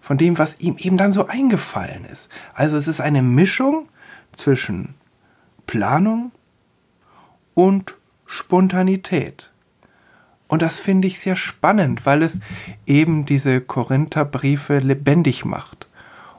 Von 0.00 0.16
dem, 0.16 0.38
was 0.38 0.60
ihm 0.60 0.76
eben 0.78 0.96
dann 0.96 1.12
so 1.12 1.26
eingefallen 1.26 2.04
ist. 2.04 2.30
Also 2.54 2.76
es 2.76 2.88
ist 2.88 3.00
eine 3.00 3.22
Mischung 3.22 3.88
zwischen 4.34 4.94
Planung 5.66 6.30
und 7.54 7.96
Spontanität. 8.24 9.50
Und 10.46 10.62
das 10.62 10.80
finde 10.80 11.08
ich 11.08 11.18
sehr 11.18 11.36
spannend, 11.36 12.06
weil 12.06 12.22
es 12.22 12.40
eben 12.86 13.26
diese 13.26 13.60
Korintherbriefe 13.60 14.78
lebendig 14.78 15.44
macht 15.44 15.87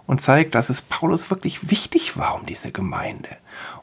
und 0.09 0.21
zeigt, 0.21 0.55
dass 0.55 0.71
es 0.71 0.81
Paulus 0.81 1.29
wirklich 1.29 1.69
wichtig 1.69 2.17
war 2.17 2.33
um 2.33 2.43
diese 2.47 2.71
Gemeinde 2.71 3.29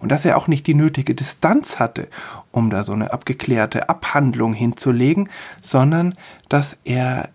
und 0.00 0.10
dass 0.10 0.24
er 0.24 0.36
auch 0.36 0.48
nicht 0.48 0.66
die 0.66 0.74
nötige 0.74 1.14
Distanz 1.14 1.78
hatte, 1.78 2.08
um 2.50 2.68
da 2.68 2.82
so 2.82 2.94
eine 2.94 3.12
abgeklärte 3.12 3.88
Abhandlung 3.88 4.52
hinzulegen, 4.52 5.28
sondern 5.62 6.16
dass 6.48 6.78
er 6.82 7.28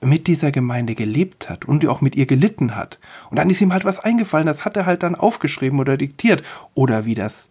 mit 0.00 0.28
dieser 0.28 0.52
Gemeinde 0.52 0.94
gelebt 0.94 1.50
hat 1.50 1.64
und 1.64 1.84
auch 1.88 2.02
mit 2.02 2.14
ihr 2.14 2.26
gelitten 2.26 2.76
hat. 2.76 3.00
Und 3.30 3.36
dann 3.40 3.50
ist 3.50 3.60
ihm 3.60 3.72
halt 3.72 3.84
was 3.84 3.98
eingefallen, 3.98 4.46
das 4.46 4.64
hat 4.64 4.76
er 4.76 4.86
halt 4.86 5.02
dann 5.02 5.16
aufgeschrieben 5.16 5.80
oder 5.80 5.96
diktiert 5.96 6.44
oder 6.74 7.06
wie 7.06 7.16
das 7.16 7.50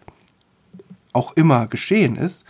auch 1.11 1.33
immer 1.33 1.67
geschehen 1.67 2.15
ist. 2.15 2.45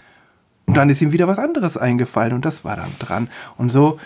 Und 0.67 0.77
dann 0.77 0.91
ist 0.91 1.01
ihm 1.01 1.13
wieder 1.13 1.27
was 1.27 1.39
anderes 1.39 1.77
eingefallen 1.77 2.33
und 2.33 2.45
das 2.45 2.63
war 2.63 2.75
dann 2.75 2.93
dran. 2.99 3.27
Und 3.57 3.69
so 3.69 3.99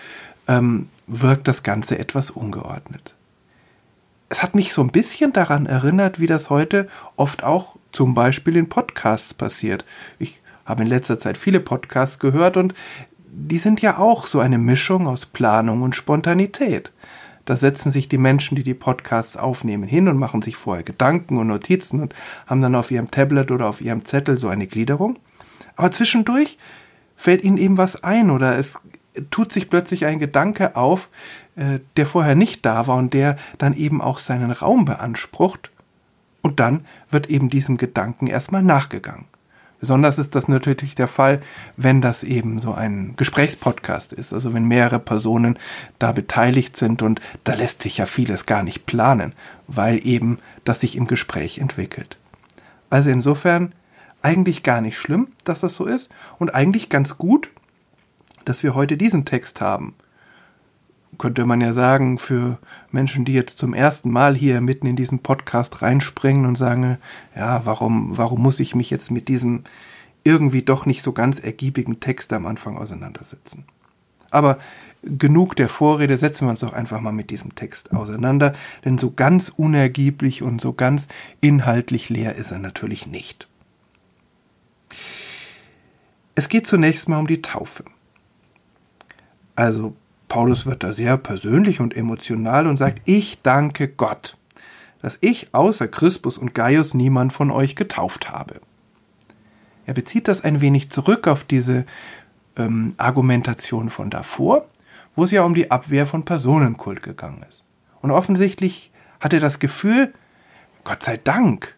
ähm, 0.48 0.88
wirkt 1.08 1.50
das 1.50 1.62
Ganze 1.62 2.00
etwas 2.00 2.32
ungeordnet 2.32 3.16
es 4.34 4.42
hat 4.42 4.56
mich 4.56 4.74
so 4.74 4.82
ein 4.82 4.90
bisschen 4.90 5.32
daran 5.32 5.68
erinnert, 5.68 6.20
wie 6.20 6.26
das 6.26 6.50
heute 6.50 6.88
oft 7.18 7.44
auch 7.44 7.76
zum 7.92 8.16
Beispiel 8.16 8.56
in 8.56 8.68
Podcasts 8.68 9.32
passiert. 9.32 9.86
Ich 10.18 10.42
habe 10.66 10.82
in 10.82 10.88
letzter 10.88 11.20
Zeit 11.20 11.38
viele 11.38 11.60
Podcasts 11.60 12.18
gehört 12.18 12.58
und 12.58 12.74
die 13.28 13.60
sind 13.60 13.80
ja 13.84 14.00
auch 14.00 14.26
so 14.26 14.40
eine 14.40 14.58
Mischung 14.58 15.06
aus 15.06 15.28
Planung 15.28 15.84
und 15.84 15.96
Spontanität. 15.96 16.92
Da 17.46 17.56
setzen 17.56 17.92
sich 17.92 18.10
die 18.10 18.18
Menschen, 18.18 18.56
die 18.56 18.64
die 18.64 18.74
Podcasts 18.74 19.38
aufnehmen, 19.38 19.84
hin 19.84 20.08
und 20.08 20.18
machen 20.18 20.42
sich 20.42 20.56
vorher 20.56 20.84
Gedanken 20.84 21.38
und 21.38 21.46
Notizen 21.46 22.02
und 22.02 22.16
haben 22.48 22.62
dann 22.62 22.74
auf 22.74 22.90
ihrem 22.90 23.12
Tablet 23.12 23.52
oder 23.52 23.68
auf 23.68 23.82
ihrem 23.82 24.04
Zettel 24.04 24.40
so 24.40 24.48
eine 24.48 24.66
Gliederung. 24.66 25.20
Aber 25.76 25.92
zwischendurch 25.92 26.58
fällt 27.16 27.44
ihnen 27.44 27.58
eben 27.58 27.78
was 27.78 28.04
ein 28.04 28.32
oder 28.32 28.58
es 28.58 28.80
tut 29.30 29.54
sich 29.54 29.70
plötzlich 29.70 30.06
ein 30.08 30.18
Gedanke 30.18 30.76
auf, 30.76 31.10
äh, 31.56 31.80
der 31.98 32.06
vorher 32.06 32.36
nicht 32.36 32.66
da 32.66 32.88
war 32.88 32.98
und 32.98 33.14
der 33.14 33.38
dann 33.58 33.74
eben 33.74 34.02
auch 34.02 34.20
seinen 34.20 34.52
Raum 34.52 34.86
beansprucht. 34.86 35.72
Und 36.42 36.60
dann 36.60 36.86
wird 37.10 37.30
eben 37.30 37.50
diesem 37.50 37.78
Gedanken 37.78 38.28
erstmal 38.28 38.64
nachgegangen. 38.64 39.26
Besonders 39.84 40.18
ist 40.18 40.34
das 40.36 40.48
natürlich 40.48 40.96
der 40.96 41.10
Fall, 41.10 41.42
wenn 41.76 42.00
das 42.00 42.24
eben 42.24 42.62
so 42.62 42.74
ein 42.74 43.16
Gesprächspodcast 43.18 44.14
ist, 44.14 44.34
also 44.34 44.54
wenn 44.54 44.64
mehrere 44.66 44.98
Personen 45.00 45.60
da 46.00 46.14
beteiligt 46.14 46.78
sind 46.78 47.02
und 47.02 47.20
da 47.44 47.54
lässt 47.54 47.82
sich 47.82 47.98
ja 47.98 48.06
vieles 48.06 48.46
gar 48.46 48.64
nicht 48.64 48.86
planen, 48.86 49.34
weil 49.68 50.00
eben 50.08 50.40
das 50.64 50.80
sich 50.80 50.96
im 50.96 51.06
Gespräch 51.06 51.58
entwickelt. 51.58 52.18
Also 52.90 53.10
insofern 53.10 53.74
eigentlich 54.22 54.64
gar 54.64 54.80
nicht 54.80 54.98
schlimm, 54.98 55.28
dass 55.44 55.60
das 55.60 55.76
so 55.76 55.84
ist 55.84 56.10
und 56.40 56.56
eigentlich 56.56 56.90
ganz 56.90 57.18
gut, 57.18 57.50
dass 58.46 58.64
wir 58.64 58.76
heute 58.76 58.96
diesen 58.96 59.26
Text 59.26 59.60
haben. 59.60 59.96
Könnte 61.18 61.46
man 61.46 61.62
ja 61.62 61.74
sagen, 61.74 62.18
für 62.18 62.58
Menschen, 62.92 63.26
die 63.26 63.34
jetzt 63.34 63.58
zum 63.58 63.74
ersten 63.74 64.10
Mal 64.10 64.36
hier 64.36 64.62
mitten 64.62 64.88
in 64.88 64.96
diesen 64.96 65.20
Podcast 65.20 65.82
reinspringen 65.82 66.46
und 66.46 66.58
sagen, 66.58 66.98
ja, 67.36 67.66
warum, 67.66 68.18
warum 68.18 68.42
muss 68.42 68.60
ich 68.60 68.76
mich 68.76 68.90
jetzt 68.90 69.12
mit 69.12 69.28
diesem 69.28 69.64
irgendwie 70.24 70.62
doch 70.62 70.86
nicht 70.86 71.04
so 71.04 71.12
ganz 71.12 71.40
ergiebigen 71.40 72.00
Text 72.00 72.34
am 72.34 72.46
Anfang 72.46 72.78
auseinandersetzen? 72.78 73.66
Aber 74.32 74.58
genug 75.04 75.56
der 75.56 75.70
Vorrede, 75.70 76.18
setzen 76.18 76.48
wir 76.48 76.52
uns 76.52 76.62
doch 76.62 76.74
einfach 76.74 77.00
mal 77.00 77.12
mit 77.12 77.30
diesem 77.30 77.56
Text 77.56 77.94
auseinander, 77.94 78.54
denn 78.84 78.98
so 78.98 79.12
ganz 79.12 79.50
unergieblich 79.56 80.42
und 80.42 80.60
so 80.60 80.74
ganz 80.74 81.08
inhaltlich 81.42 82.10
leer 82.10 82.36
ist 82.36 82.52
er 82.52 82.60
natürlich 82.60 83.06
nicht. 83.06 83.48
Es 86.36 86.50
geht 86.50 86.66
zunächst 86.66 87.10
mal 87.10 87.20
um 87.20 87.28
die 87.28 87.42
Taufe. 87.42 87.84
Also 89.56 89.96
Paulus 90.34 90.66
wird 90.66 90.82
da 90.82 90.94
sehr 90.94 91.18
persönlich 91.18 91.80
und 91.80 91.96
emotional 91.96 92.66
und 92.66 92.78
sagt, 92.78 93.04
ich 93.06 93.44
danke 93.44 93.88
Gott, 93.88 94.36
dass 95.00 95.20
ich 95.22 95.54
außer 95.54 95.88
Crispus 95.88 96.40
und 96.40 96.56
Gaius 96.56 96.96
niemand 96.96 97.34
von 97.34 97.52
euch 97.52 97.76
getauft 97.76 98.32
habe. 98.32 98.60
Er 99.86 99.94
bezieht 99.94 100.28
das 100.28 100.44
ein 100.44 100.60
wenig 100.60 100.90
zurück 100.90 101.28
auf 101.28 101.44
diese 101.44 101.86
ähm, 102.58 102.96
Argumentation 102.98 103.92
von 103.92 104.10
davor, 104.10 104.66
wo 105.16 105.24
es 105.24 105.30
ja 105.30 105.44
um 105.44 105.54
die 105.54 105.70
Abwehr 105.70 106.08
von 106.08 106.26
Personenkult 106.26 107.04
gegangen 107.04 107.46
ist. 107.48 107.64
Und 108.02 108.10
offensichtlich 108.10 108.90
hat 109.20 109.34
er 109.34 109.40
das 109.40 109.60
Gefühl, 109.60 110.16
Gott 110.84 111.04
sei 111.04 111.18
Dank, 111.18 111.76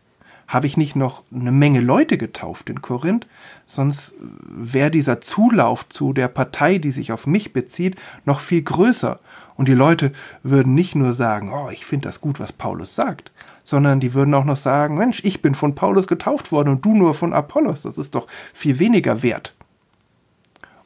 habe 0.48 0.68
ich 0.68 0.78
nicht 0.78 0.96
noch 0.96 1.24
eine 1.34 1.52
Menge 1.52 1.82
Leute 1.82 2.18
getauft 2.18 2.70
in 2.70 2.82
Korinth, 2.82 3.28
sonst 3.66 4.16
wäre 4.20 4.92
dieser 4.92 5.22
Zulauf 5.22 5.90
zu 5.90 6.14
der 6.14 6.28
Partei, 6.28 6.78
die 6.78 6.92
sich 6.92 7.12
auf 7.12 7.26
mich 7.26 7.54
bezieht, 7.54 7.96
noch 8.26 8.40
viel 8.40 8.62
größer. 8.62 9.20
Und 9.56 9.68
die 9.68 9.74
Leute 9.74 10.12
würden 10.44 10.74
nicht 10.74 10.96
nur 10.96 11.14
sagen, 11.14 11.52
oh, 11.52 11.70
ich 11.70 11.86
finde 11.86 12.08
das 12.08 12.22
gut, 12.22 12.40
was 12.40 12.54
Paulus 12.54 12.96
sagt, 12.96 13.32
sondern 13.64 14.00
die 14.00 14.14
würden 14.14 14.34
auch 14.34 14.46
noch 14.46 14.58
sagen, 14.58 14.98
Mensch, 14.98 15.22
ich 15.24 15.42
bin 15.42 15.56
von 15.56 15.76
Paulus 15.76 16.08
getauft 16.08 16.52
worden 16.52 16.70
und 16.70 16.86
du 16.86 16.94
nur 16.94 17.14
von 17.14 17.34
Apollos, 17.34 17.82
das 17.82 17.98
ist 17.98 18.16
doch 18.16 18.28
viel 18.54 18.80
weniger 18.80 19.24
wert. 19.24 19.56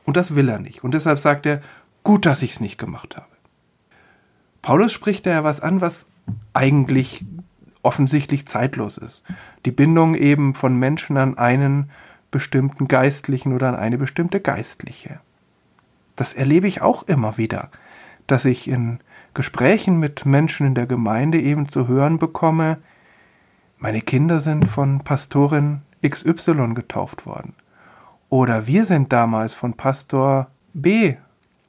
Und 0.06 0.18
das 0.18 0.36
will 0.36 0.50
er 0.50 0.60
nicht. 0.60 0.84
Und 0.84 0.94
deshalb 0.94 1.20
sagt 1.20 1.46
er, 1.46 1.62
gut, 2.04 2.26
dass 2.26 2.42
ich 2.42 2.54
es 2.54 2.60
nicht 2.60 2.78
gemacht 2.78 3.16
habe. 3.16 3.28
Paulus 4.62 4.92
spricht 4.92 5.26
da 5.26 5.32
ja 5.32 5.44
was 5.44 5.62
an, 5.62 5.82
was 5.82 6.06
eigentlich 6.54 7.26
offensichtlich 7.82 8.48
zeitlos 8.48 8.98
ist. 8.98 9.24
Die 9.66 9.72
Bindung 9.72 10.16
eben 10.16 10.54
von 10.54 10.78
Menschen 10.78 11.18
an 11.18 11.38
einen 11.38 11.90
bestimmten 12.32 12.88
Geistlichen 12.88 13.54
oder 13.54 13.70
an 13.70 13.76
eine 13.76 13.98
bestimmte 13.98 14.40
Geistliche. 14.40 15.20
Das 16.16 16.34
erlebe 16.34 16.68
ich 16.68 16.82
auch 16.82 17.04
immer 17.04 17.38
wieder, 17.38 17.70
dass 18.28 18.46
ich 18.46 18.68
in 18.68 19.00
Gesprächen 19.34 20.00
mit 20.00 20.26
Menschen 20.26 20.68
in 20.68 20.76
der 20.76 20.86
Gemeinde 20.86 21.40
eben 21.40 21.70
zu 21.70 21.88
hören 21.88 22.20
bekomme, 22.20 22.78
meine 23.78 24.02
Kinder 24.02 24.42
sind 24.42 24.68
von 24.68 25.00
Pastorin 25.00 25.82
XY 26.06 26.74
getauft 26.74 27.26
worden. 27.26 27.54
Oder 28.28 28.68
wir 28.68 28.84
sind 28.86 29.14
damals 29.14 29.54
von 29.54 29.74
Pastor 29.74 30.48
B 30.74 31.16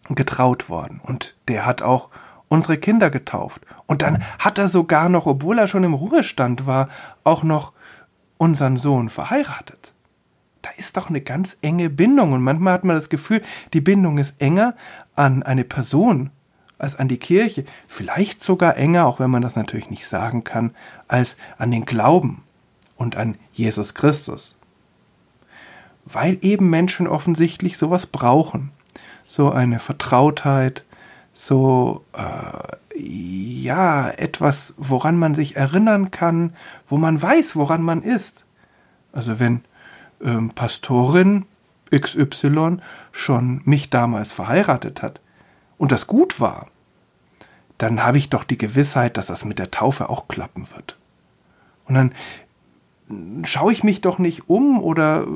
getraut 0.09 0.69
worden 0.69 1.01
und 1.03 1.37
der 1.47 1.65
hat 1.65 1.83
auch 1.83 2.11
unsere 2.51 2.77
Kinder 2.77 3.09
getauft. 3.09 3.63
Und 3.87 4.03
dann 4.03 4.23
hat 4.39 4.59
er 4.59 4.69
sogar 4.69 5.09
noch, 5.09 5.25
obwohl 5.25 5.59
er 5.59 5.69
schon 5.69 5.85
im 5.85 5.95
Ruhestand 5.95 6.67
war, 6.67 6.91
auch 7.25 7.43
noch 7.43 7.73
unseren 8.37 8.77
Sohn 8.77 9.09
verheiratet. 9.09 9.95
Da 10.61 10.71
ist 10.77 10.97
doch 10.97 11.09
eine 11.09 11.23
ganz 11.23 11.57
enge 11.63 11.89
Bindung. 11.89 12.33
Und 12.33 12.43
manchmal 12.43 12.75
hat 12.75 12.85
man 12.85 12.97
das 12.97 13.09
Gefühl, 13.09 13.41
die 13.73 13.81
Bindung 13.81 14.19
ist 14.19 14.41
enger 14.43 14.75
an 15.15 15.43
eine 15.43 15.65
Person 15.65 16.31
als 16.77 16.97
an 16.97 17.09
die 17.09 17.19
Kirche. 17.19 17.65
Vielleicht 17.87 18.43
sogar 18.43 18.77
enger, 18.77 19.07
auch 19.07 19.21
wenn 19.21 19.31
man 19.31 19.43
das 19.43 19.57
natürlich 19.57 19.89
nicht 19.89 20.07
sagen 20.07 20.43
kann, 20.43 20.75
als 21.07 21.37
an 21.57 21.71
den 21.71 21.87
Glauben 21.87 22.43
und 22.97 23.17
an 23.17 23.37
Jesus 23.53 23.95
Christus. 23.95 24.59
Weil 26.05 26.39
eben 26.41 26.69
Menschen 26.69 27.07
offensichtlich 27.07 27.79
sowas 27.79 28.07
brauchen. 28.07 28.73
So 29.29 29.53
eine 29.53 29.79
Vertrautheit, 29.79 30.85
so 31.41 32.05
äh, 32.13 32.99
ja 32.99 34.11
etwas, 34.11 34.75
woran 34.77 35.17
man 35.17 35.35
sich 35.35 35.57
erinnern 35.57 36.11
kann, 36.11 36.53
wo 36.87 36.99
man 36.99 37.21
weiß, 37.21 37.57
woran 37.57 37.83
man 37.83 38.03
ist. 38.03 38.45
Also 39.13 39.41
wenn 39.41 39.63
ähm, 40.23 40.51
Pastorin 40.51 41.47
XY 41.99 42.77
schon 43.11 43.63
mich 43.65 43.89
damals 43.89 44.33
verheiratet 44.33 45.01
hat 45.01 45.23
und 45.79 45.93
das 45.93 46.07
gut 46.07 46.41
war, 46.41 46.67
dann 47.79 48.05
habe 48.05 48.19
ich 48.19 48.29
doch 48.29 48.45
die 48.45 48.59
Gewissheit, 48.59 49.17
dass 49.17 49.29
das 49.29 49.47
mit 49.47 49.59
der 49.59 49.71
Taufe 49.71 50.11
auch 50.11 50.29
klappen 50.29 50.67
wird. 50.77 50.99
Und 51.87 51.95
dann 51.95 52.13
schaue 53.47 53.73
ich 53.73 53.83
mich 53.83 54.03
doch 54.03 54.19
nicht 54.19 54.51
um 54.51 54.83
oder 54.83 55.27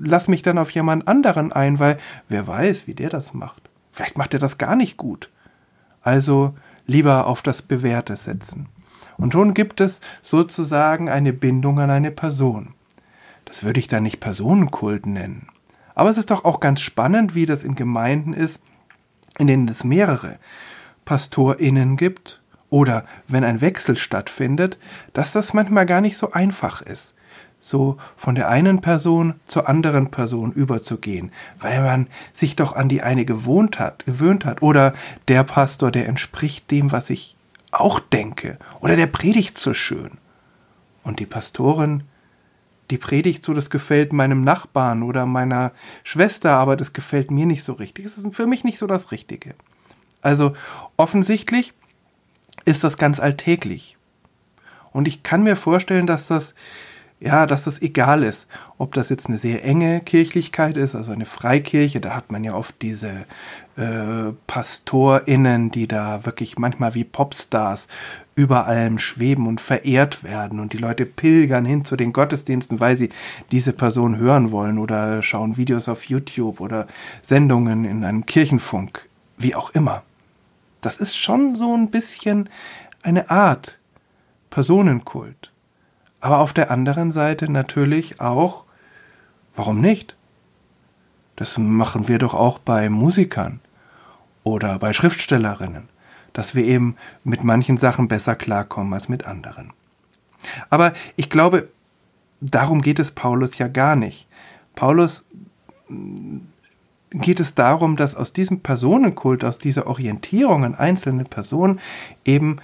lass 0.00 0.28
mich 0.28 0.42
dann 0.42 0.58
auf 0.58 0.70
jemand 0.70 1.08
anderen 1.08 1.52
ein, 1.52 1.80
weil 1.80 1.98
wer 2.28 2.46
weiß, 2.46 2.86
wie 2.86 2.94
der 2.94 3.10
das 3.10 3.34
macht. 3.34 3.63
Vielleicht 3.94 4.18
macht 4.18 4.34
er 4.34 4.40
das 4.40 4.58
gar 4.58 4.74
nicht 4.74 4.96
gut. 4.96 5.30
Also 6.02 6.56
lieber 6.84 7.28
auf 7.28 7.42
das 7.42 7.62
Bewährte 7.62 8.16
setzen. 8.16 8.66
Und 9.16 9.32
schon 9.32 9.54
gibt 9.54 9.80
es 9.80 10.00
sozusagen 10.20 11.08
eine 11.08 11.32
Bindung 11.32 11.78
an 11.78 11.90
eine 11.90 12.10
Person. 12.10 12.74
Das 13.44 13.62
würde 13.62 13.78
ich 13.78 13.86
dann 13.86 14.02
nicht 14.02 14.18
Personenkult 14.18 15.06
nennen. 15.06 15.46
Aber 15.94 16.10
es 16.10 16.18
ist 16.18 16.32
doch 16.32 16.44
auch 16.44 16.58
ganz 16.58 16.80
spannend, 16.80 17.36
wie 17.36 17.46
das 17.46 17.62
in 17.62 17.76
Gemeinden 17.76 18.32
ist, 18.32 18.60
in 19.38 19.46
denen 19.46 19.68
es 19.68 19.84
mehrere 19.84 20.40
PastorInnen 21.04 21.96
gibt 21.96 22.42
oder 22.70 23.04
wenn 23.28 23.44
ein 23.44 23.60
Wechsel 23.60 23.96
stattfindet, 23.96 24.76
dass 25.12 25.30
das 25.30 25.54
manchmal 25.54 25.86
gar 25.86 26.00
nicht 26.00 26.16
so 26.16 26.32
einfach 26.32 26.82
ist 26.82 27.14
so 27.64 27.96
von 28.16 28.34
der 28.34 28.48
einen 28.48 28.80
Person 28.80 29.34
zur 29.46 29.68
anderen 29.68 30.10
Person 30.10 30.52
überzugehen, 30.52 31.30
weil 31.58 31.80
man 31.82 32.08
sich 32.32 32.56
doch 32.56 32.76
an 32.76 32.88
die 32.88 33.02
eine 33.02 33.24
gewohnt 33.24 33.78
hat, 33.78 34.04
gewöhnt 34.04 34.44
hat. 34.44 34.62
Oder 34.62 34.94
der 35.28 35.44
Pastor, 35.44 35.90
der 35.90 36.06
entspricht 36.06 36.70
dem, 36.70 36.92
was 36.92 37.10
ich 37.10 37.36
auch 37.70 38.00
denke. 38.00 38.58
Oder 38.80 38.96
der 38.96 39.06
predigt 39.06 39.58
so 39.58 39.72
schön. 39.72 40.12
Und 41.02 41.20
die 41.20 41.26
Pastorin 41.26 42.04
die 42.90 42.98
Predigt 42.98 43.44
so, 43.44 43.54
das 43.54 43.70
gefällt 43.70 44.12
meinem 44.12 44.44
Nachbarn 44.44 45.02
oder 45.02 45.24
meiner 45.24 45.72
Schwester, 46.02 46.52
aber 46.52 46.76
das 46.76 46.92
gefällt 46.92 47.30
mir 47.30 47.46
nicht 47.46 47.64
so 47.64 47.72
richtig. 47.72 48.04
Es 48.04 48.18
ist 48.18 48.34
für 48.34 48.46
mich 48.46 48.62
nicht 48.62 48.78
so 48.78 48.86
das 48.86 49.10
Richtige. 49.10 49.54
Also 50.20 50.54
offensichtlich 50.96 51.72
ist 52.64 52.84
das 52.84 52.98
ganz 52.98 53.20
alltäglich. 53.20 53.96
Und 54.92 55.08
ich 55.08 55.22
kann 55.22 55.42
mir 55.42 55.56
vorstellen, 55.56 56.06
dass 56.06 56.26
das 56.26 56.54
ja, 57.20 57.46
dass 57.46 57.64
das 57.64 57.80
egal 57.80 58.22
ist, 58.22 58.48
ob 58.76 58.92
das 58.94 59.08
jetzt 59.08 59.28
eine 59.28 59.38
sehr 59.38 59.64
enge 59.64 60.00
Kirchlichkeit 60.00 60.76
ist, 60.76 60.94
also 60.94 61.12
eine 61.12 61.24
Freikirche, 61.24 62.00
da 62.00 62.14
hat 62.14 62.30
man 62.30 62.44
ja 62.44 62.54
oft 62.54 62.82
diese 62.82 63.24
äh, 63.76 64.32
PastorInnen, 64.46 65.70
die 65.70 65.88
da 65.88 66.26
wirklich 66.26 66.58
manchmal 66.58 66.94
wie 66.94 67.04
Popstars 67.04 67.88
über 68.36 68.66
allem 68.66 68.98
schweben 68.98 69.46
und 69.46 69.60
verehrt 69.60 70.24
werden 70.24 70.58
und 70.58 70.72
die 70.72 70.78
Leute 70.78 71.06
pilgern 71.06 71.64
hin 71.64 71.84
zu 71.84 71.96
den 71.96 72.12
Gottesdiensten, 72.12 72.80
weil 72.80 72.96
sie 72.96 73.10
diese 73.52 73.72
Person 73.72 74.18
hören 74.18 74.50
wollen 74.50 74.78
oder 74.78 75.22
schauen 75.22 75.56
Videos 75.56 75.88
auf 75.88 76.04
YouTube 76.04 76.60
oder 76.60 76.86
Sendungen 77.22 77.84
in 77.84 78.04
einem 78.04 78.26
Kirchenfunk, 78.26 79.08
wie 79.38 79.54
auch 79.54 79.70
immer. 79.70 80.02
Das 80.80 80.98
ist 80.98 81.16
schon 81.16 81.56
so 81.56 81.74
ein 81.74 81.90
bisschen 81.90 82.50
eine 83.02 83.30
Art 83.30 83.78
Personenkult. 84.50 85.53
Aber 86.24 86.38
auf 86.38 86.54
der 86.54 86.70
anderen 86.70 87.10
Seite 87.10 87.52
natürlich 87.52 88.18
auch, 88.18 88.64
warum 89.54 89.82
nicht? 89.82 90.16
Das 91.36 91.58
machen 91.58 92.08
wir 92.08 92.16
doch 92.18 92.32
auch 92.32 92.58
bei 92.58 92.88
Musikern 92.88 93.60
oder 94.42 94.78
bei 94.78 94.94
Schriftstellerinnen, 94.94 95.90
dass 96.32 96.54
wir 96.54 96.64
eben 96.64 96.96
mit 97.24 97.44
manchen 97.44 97.76
Sachen 97.76 98.08
besser 98.08 98.36
klarkommen 98.36 98.94
als 98.94 99.10
mit 99.10 99.26
anderen. 99.26 99.74
Aber 100.70 100.94
ich 101.16 101.28
glaube, 101.28 101.68
darum 102.40 102.80
geht 102.80 103.00
es 103.00 103.10
Paulus 103.10 103.58
ja 103.58 103.68
gar 103.68 103.94
nicht. 103.94 104.26
Paulus 104.74 105.26
geht 107.10 107.38
es 107.38 107.54
darum, 107.54 107.96
dass 107.96 108.16
aus 108.16 108.32
diesem 108.32 108.60
Personenkult, 108.60 109.44
aus 109.44 109.58
dieser 109.58 109.86
Orientierung 109.88 110.64
an 110.64 110.74
einzelne 110.74 111.24
Personen 111.24 111.80
eben 112.24 112.60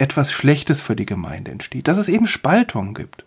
etwas 0.00 0.32
Schlechtes 0.32 0.80
für 0.80 0.96
die 0.96 1.06
Gemeinde 1.06 1.50
entsteht, 1.50 1.86
dass 1.86 1.98
es 1.98 2.08
eben 2.08 2.26
Spaltung 2.26 2.94
gibt. 2.94 3.24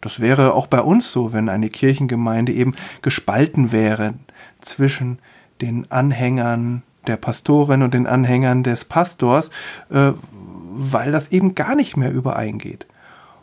Das 0.00 0.20
wäre 0.20 0.54
auch 0.54 0.66
bei 0.66 0.80
uns 0.80 1.12
so, 1.12 1.32
wenn 1.32 1.48
eine 1.48 1.68
Kirchengemeinde 1.68 2.52
eben 2.52 2.74
gespalten 3.02 3.72
wäre 3.72 4.14
zwischen 4.60 5.18
den 5.60 5.90
Anhängern 5.90 6.82
der 7.06 7.16
Pastorin 7.16 7.82
und 7.82 7.94
den 7.94 8.06
Anhängern 8.06 8.62
des 8.62 8.84
Pastors, 8.84 9.50
äh, 9.90 10.12
weil 10.32 11.12
das 11.12 11.28
eben 11.28 11.54
gar 11.54 11.74
nicht 11.74 11.96
mehr 11.96 12.12
übereingeht. 12.12 12.86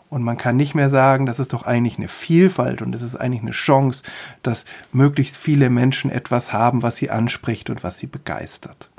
Und 0.09 0.23
man 0.23 0.37
kann 0.37 0.55
nicht 0.55 0.75
mehr 0.75 0.89
sagen, 0.89 1.25
das 1.25 1.39
ist 1.39 1.53
doch 1.53 1.63
eigentlich 1.63 1.97
eine 1.97 2.07
Vielfalt 2.07 2.81
und 2.81 2.95
es 2.95 3.01
ist 3.01 3.15
eigentlich 3.15 3.41
eine 3.41 3.51
Chance, 3.51 4.03
dass 4.43 4.65
möglichst 4.91 5.35
viele 5.35 5.69
Menschen 5.69 6.09
etwas 6.09 6.53
haben, 6.53 6.83
was 6.83 6.95
sie 6.95 7.09
anspricht 7.09 7.69
und 7.69 7.83
was 7.83 7.99
sie 7.99 8.07
begeistert. 8.07 8.89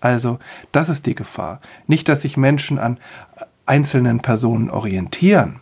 Also, 0.00 0.38
das 0.72 0.88
ist 0.88 1.06
die 1.06 1.14
Gefahr. 1.14 1.60
Nicht, 1.86 2.08
dass 2.08 2.22
sich 2.22 2.36
Menschen 2.36 2.78
an 2.78 2.98
einzelnen 3.66 4.20
Personen 4.20 4.70
orientieren, 4.70 5.60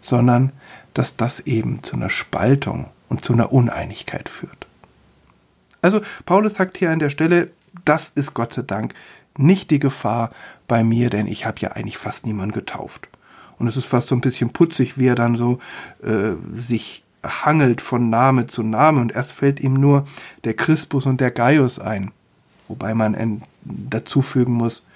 sondern 0.00 0.52
dass 0.94 1.16
das 1.16 1.40
eben 1.40 1.82
zu 1.82 1.96
einer 1.96 2.10
Spaltung 2.10 2.86
und 3.08 3.24
zu 3.24 3.32
einer 3.32 3.52
Uneinigkeit 3.52 4.28
führt. 4.28 4.66
Also, 5.80 6.00
Paulus 6.26 6.54
sagt 6.54 6.78
hier 6.78 6.90
an 6.90 6.98
der 6.98 7.10
Stelle, 7.10 7.50
das 7.84 8.10
ist 8.10 8.34
Gott 8.34 8.52
sei 8.52 8.62
Dank 8.62 8.94
nicht 9.38 9.70
die 9.70 9.78
Gefahr 9.78 10.30
bei 10.68 10.84
mir, 10.84 11.10
denn 11.10 11.26
ich 11.26 11.46
habe 11.46 11.60
ja 11.60 11.72
eigentlich 11.72 11.98
fast 11.98 12.26
niemanden 12.26 12.52
getauft. 12.52 13.08
Und 13.58 13.66
es 13.66 13.76
ist 13.76 13.86
fast 13.86 14.08
so 14.08 14.14
ein 14.14 14.20
bisschen 14.20 14.50
putzig, 14.50 14.98
wie 14.98 15.06
er 15.06 15.14
dann 15.14 15.36
so 15.36 15.58
äh, 16.02 16.32
sich 16.54 17.04
hangelt 17.24 17.80
von 17.80 18.10
Name 18.10 18.48
zu 18.48 18.62
Name 18.62 19.00
und 19.00 19.12
erst 19.12 19.32
fällt 19.32 19.60
ihm 19.60 19.74
nur 19.74 20.06
der 20.44 20.54
Crispus 20.54 21.06
und 21.06 21.20
der 21.20 21.30
Gaius 21.30 21.78
ein. 21.78 22.10
Wobei 22.72 22.94
man 22.94 23.42
dazu 23.64 24.22
fügen 24.22 24.54
muss, 24.54 24.86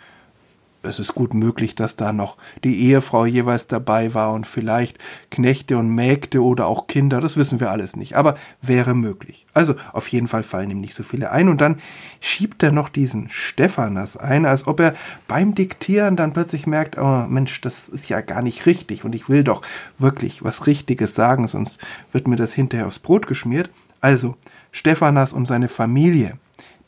es 0.81 0.99
ist 0.99 1.15
gut 1.15 1.35
möglich, 1.35 1.75
dass 1.75 1.97
da 1.97 2.15
noch 2.15 2.39
die 2.65 2.81
Ehefrau 2.85 3.27
jeweils 3.27 3.67
dabei 3.67 4.15
war 4.15 4.33
und 4.33 4.47
vielleicht 4.47 4.99
Knechte 5.31 5.77
und 5.77 5.91
Mägde 5.91 6.43
oder 6.43 6.69
auch 6.69 6.87
Kinder, 6.87 7.21
das 7.21 7.37
wissen 7.37 7.61
wir 7.61 7.71
alles 7.71 7.97
nicht, 7.97 8.15
aber 8.17 8.39
wäre 8.63 8.95
möglich. 8.95 9.45
Also 9.53 9.75
auf 9.93 10.09
jeden 10.09 10.27
Fall 10.27 10.43
fallen 10.43 10.71
ihm 10.71 10.81
nicht 10.81 10.95
so 10.95 11.03
viele 11.03 11.33
ein 11.33 11.51
und 11.51 11.61
dann 11.61 11.81
schiebt 12.21 12.63
er 12.63 12.73
noch 12.73 12.89
diesen 12.89 13.29
Stephanas 13.29 14.17
ein, 14.17 14.47
als 14.47 14.67
ob 14.67 14.81
er 14.81 14.95
beim 15.29 15.55
Diktieren 15.55 16.17
dann 16.17 16.33
plötzlich 16.33 16.67
merkt, 16.67 16.97
oh 16.97 17.27
Mensch, 17.29 17.61
das 17.61 17.91
ist 17.91 18.09
ja 18.09 18.23
gar 18.23 18.41
nicht 18.41 18.65
richtig 18.65 19.05
und 19.05 19.15
ich 19.15 19.29
will 19.29 19.45
doch 19.45 19.61
wirklich 19.99 20.45
was 20.45 20.67
Richtiges 20.67 21.15
sagen, 21.15 21.47
sonst 21.47 21.79
wird 22.11 22.27
mir 22.27 22.37
das 22.37 22.55
hinterher 22.55 22.87
aufs 22.87 23.01
Brot 23.01 23.27
geschmiert. 23.27 23.69
Also 24.01 24.35
Stephanas 24.73 25.35
und 25.35 25.45
seine 25.45 25.69
Familie, 25.69 26.39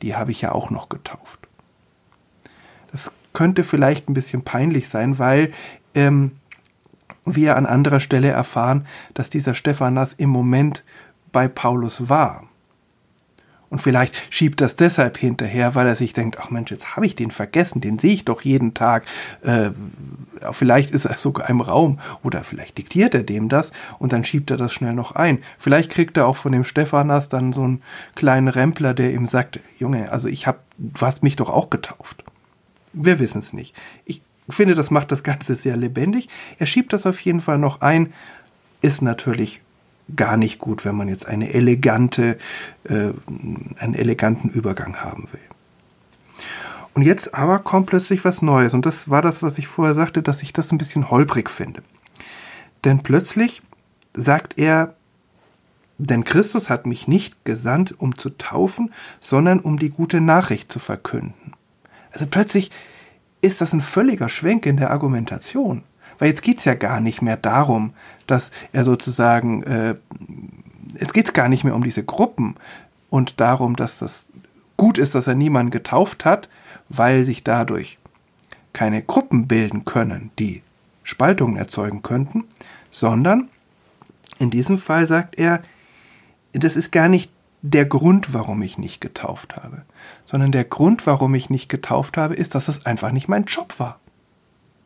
die 0.03 0.15
habe 0.15 0.31
ich 0.31 0.41
ja 0.41 0.53
auch 0.53 0.71
noch 0.71 0.89
getauft. 0.89 1.41
Das 2.93 3.13
könnte 3.33 3.65
vielleicht 3.65 4.09
ein 4.09 4.15
bisschen 4.15 4.43
peinlich 4.43 4.89
sein, 4.89 5.19
weil 5.19 5.53
ähm, 5.95 6.33
wir 7.25 7.57
an 7.57 7.67
anderer 7.67 8.01
Stelle 8.01 8.29
erfahren, 8.29 8.87
dass 9.15 9.31
dieser 9.31 9.55
Stephanas 9.55 10.15
im 10.15 10.31
Moment 10.31 10.85
bei 11.33 11.49
Paulus 11.49 12.09
war. 12.09 12.48
Und 13.71 13.81
vielleicht 13.81 14.15
schiebt 14.33 14.61
das 14.61 14.77
deshalb 14.77 15.19
hinterher, 15.19 15.75
weil 15.75 15.87
er 15.87 15.97
sich 15.97 16.13
denkt, 16.13 16.39
ach 16.41 16.51
Mensch, 16.51 16.71
jetzt 16.71 16.97
habe 16.97 17.07
ich 17.07 17.17
den 17.17 17.31
vergessen, 17.31 17.81
den 17.81 17.99
sehe 17.99 18.15
ich 18.15 18.25
doch 18.25 18.41
jeden 18.41 18.73
Tag. 18.75 19.05
Äh, 19.43 19.71
vielleicht 20.53 20.91
ist 20.91 21.05
er 21.05 21.19
sogar 21.19 21.49
im 21.51 21.61
Raum 21.61 21.99
oder 22.23 22.45
vielleicht 22.45 22.79
diktiert 22.79 23.15
er 23.15 23.23
dem 23.23 23.49
das 23.49 23.73
und 23.99 24.13
dann 24.13 24.25
schiebt 24.25 24.51
er 24.51 24.57
das 24.57 24.73
schnell 24.73 24.95
noch 24.95 25.13
ein. 25.13 25.41
Vielleicht 25.59 25.91
kriegt 25.91 26.17
er 26.17 26.27
auch 26.27 26.37
von 26.37 26.53
dem 26.53 26.65
Stephanas 26.65 27.29
dann 27.29 27.53
so 27.53 27.63
einen 27.63 27.83
kleinen 28.15 28.49
Rempler, 28.49 28.95
der 28.95 29.13
ihm 29.13 29.27
sagt, 29.27 29.61
Junge, 29.79 30.11
also 30.11 30.29
ich 30.29 30.47
hab, 30.47 30.63
du 30.79 31.01
hast 31.03 31.23
mich 31.23 31.37
doch 31.37 31.51
auch 31.51 31.69
getauft. 31.69 32.25
Wir 32.95 33.19
wissen 33.19 33.39
es 33.39 33.53
nicht. 33.53 33.75
Ich 34.07 34.23
finde, 34.49 34.75
das 34.75 34.91
macht 34.91 35.13
das 35.13 35.23
Ganze 35.23 35.57
sehr 35.57 35.77
lebendig. 35.77 36.29
Er 36.59 36.67
schiebt 36.67 36.93
das 36.95 37.05
auf 37.05 37.21
jeden 37.21 37.41
Fall 37.41 37.59
noch 37.59 37.83
ein. 37.83 38.13
Ist 38.81 39.03
natürlich 39.03 39.61
gar 40.15 40.37
nicht 40.37 40.59
gut, 40.59 40.85
wenn 40.85 40.95
man 40.95 41.09
jetzt 41.09 41.27
eine 41.27 41.53
elegante, 41.53 42.39
äh, 42.85 43.13
einen 43.79 43.95
eleganten 43.95 44.49
Übergang 44.49 44.97
haben 44.97 45.29
will. 45.33 45.41
Und 46.95 47.03
jetzt 47.03 47.35
aber 47.35 47.61
kommt 47.61 47.87
plötzlich 47.87 48.25
was 48.25 48.43
Neues. 48.43 48.75
Und 48.75 48.85
das 48.85 49.09
war 49.09 49.23
das, 49.23 49.43
was 49.43 49.59
ich 49.59 49.69
vorher 49.69 49.95
sagte, 49.95 50.23
dass 50.23 50.43
ich 50.43 50.53
das 50.53 50.73
ein 50.73 50.79
bisschen 50.79 51.11
holprig 51.11 51.51
finde. 51.51 51.83
Denn 52.85 53.03
plötzlich 53.03 53.63
sagt 54.15 54.59
er, 54.59 54.95
denn 55.99 56.25
Christus 56.25 56.71
hat 56.71 56.87
mich 56.87 57.09
nicht 57.09 57.45
gesandt, 57.45 57.95
um 57.99 58.17
zu 58.17 58.31
taufen, 58.31 58.93
sondern 59.21 59.61
um 59.61 59.79
die 59.79 59.91
gute 59.91 60.21
Nachricht 60.21 60.73
zu 60.73 60.79
verkünden. 60.79 61.53
Also 62.13 62.27
plötzlich 62.27 62.71
ist 63.41 63.61
das 63.61 63.73
ein 63.73 63.81
völliger 63.81 64.29
Schwenk 64.29 64.67
in 64.67 64.77
der 64.77 64.91
Argumentation. 64.91 65.83
Weil 66.19 66.31
jetzt 66.31 66.43
geht's 66.43 66.65
ja 66.65 66.75
gar 66.75 67.01
nicht 67.01 67.23
mehr 67.23 67.37
darum, 67.37 67.93
dass 68.31 68.51
er 68.73 68.85
sozusagen, 68.85 69.63
äh, 69.65 69.97
es 70.95 71.13
geht 71.13 71.35
gar 71.35 71.49
nicht 71.49 71.65
mehr 71.65 71.75
um 71.75 71.83
diese 71.83 72.05
Gruppen 72.05 72.55
und 73.11 73.41
darum, 73.41 73.77
dass 73.77 73.99
das 73.99 74.29
gut 74.77 74.99
ist, 74.99 75.15
dass 75.15 75.27
er 75.27 75.35
niemanden 75.35 75.71
getauft 75.71 76.25
hat, 76.25 76.49
weil 76.89 77.25
sich 77.25 77.45
dadurch 77.45 77.99
keine 78.73 79.03
Gruppen 79.03 79.49
bilden 79.49 79.85
können, 79.85 80.31
die 80.39 80.63
Spaltungen 81.03 81.57
erzeugen 81.57 82.03
könnten, 82.03 82.45
sondern 82.91 83.49
in 84.39 84.51
diesem 84.51 84.79
Fall 84.79 85.07
sagt 85.07 85.39
er, 85.39 85.63
das 86.53 86.77
ist 86.77 86.93
gar 86.93 87.09
nicht 87.09 87.33
der 87.63 87.87
Grund, 87.87 88.35
warum 88.35 88.63
ich 88.63 88.79
nicht 88.79 89.01
getauft 89.01 89.57
habe, 89.57 89.83
sondern 90.25 90.53
der 90.53 90.65
Grund, 90.65 91.07
warum 91.07 91.35
ich 91.35 91.51
nicht 91.51 91.69
getauft 91.69 92.17
habe, 92.17 92.35
ist, 92.35 92.55
dass 92.55 92.69
es 92.69 92.87
einfach 92.87 93.11
nicht 93.11 93.29
mein 93.29 93.45
Job 93.45 93.79
war. 93.79 93.99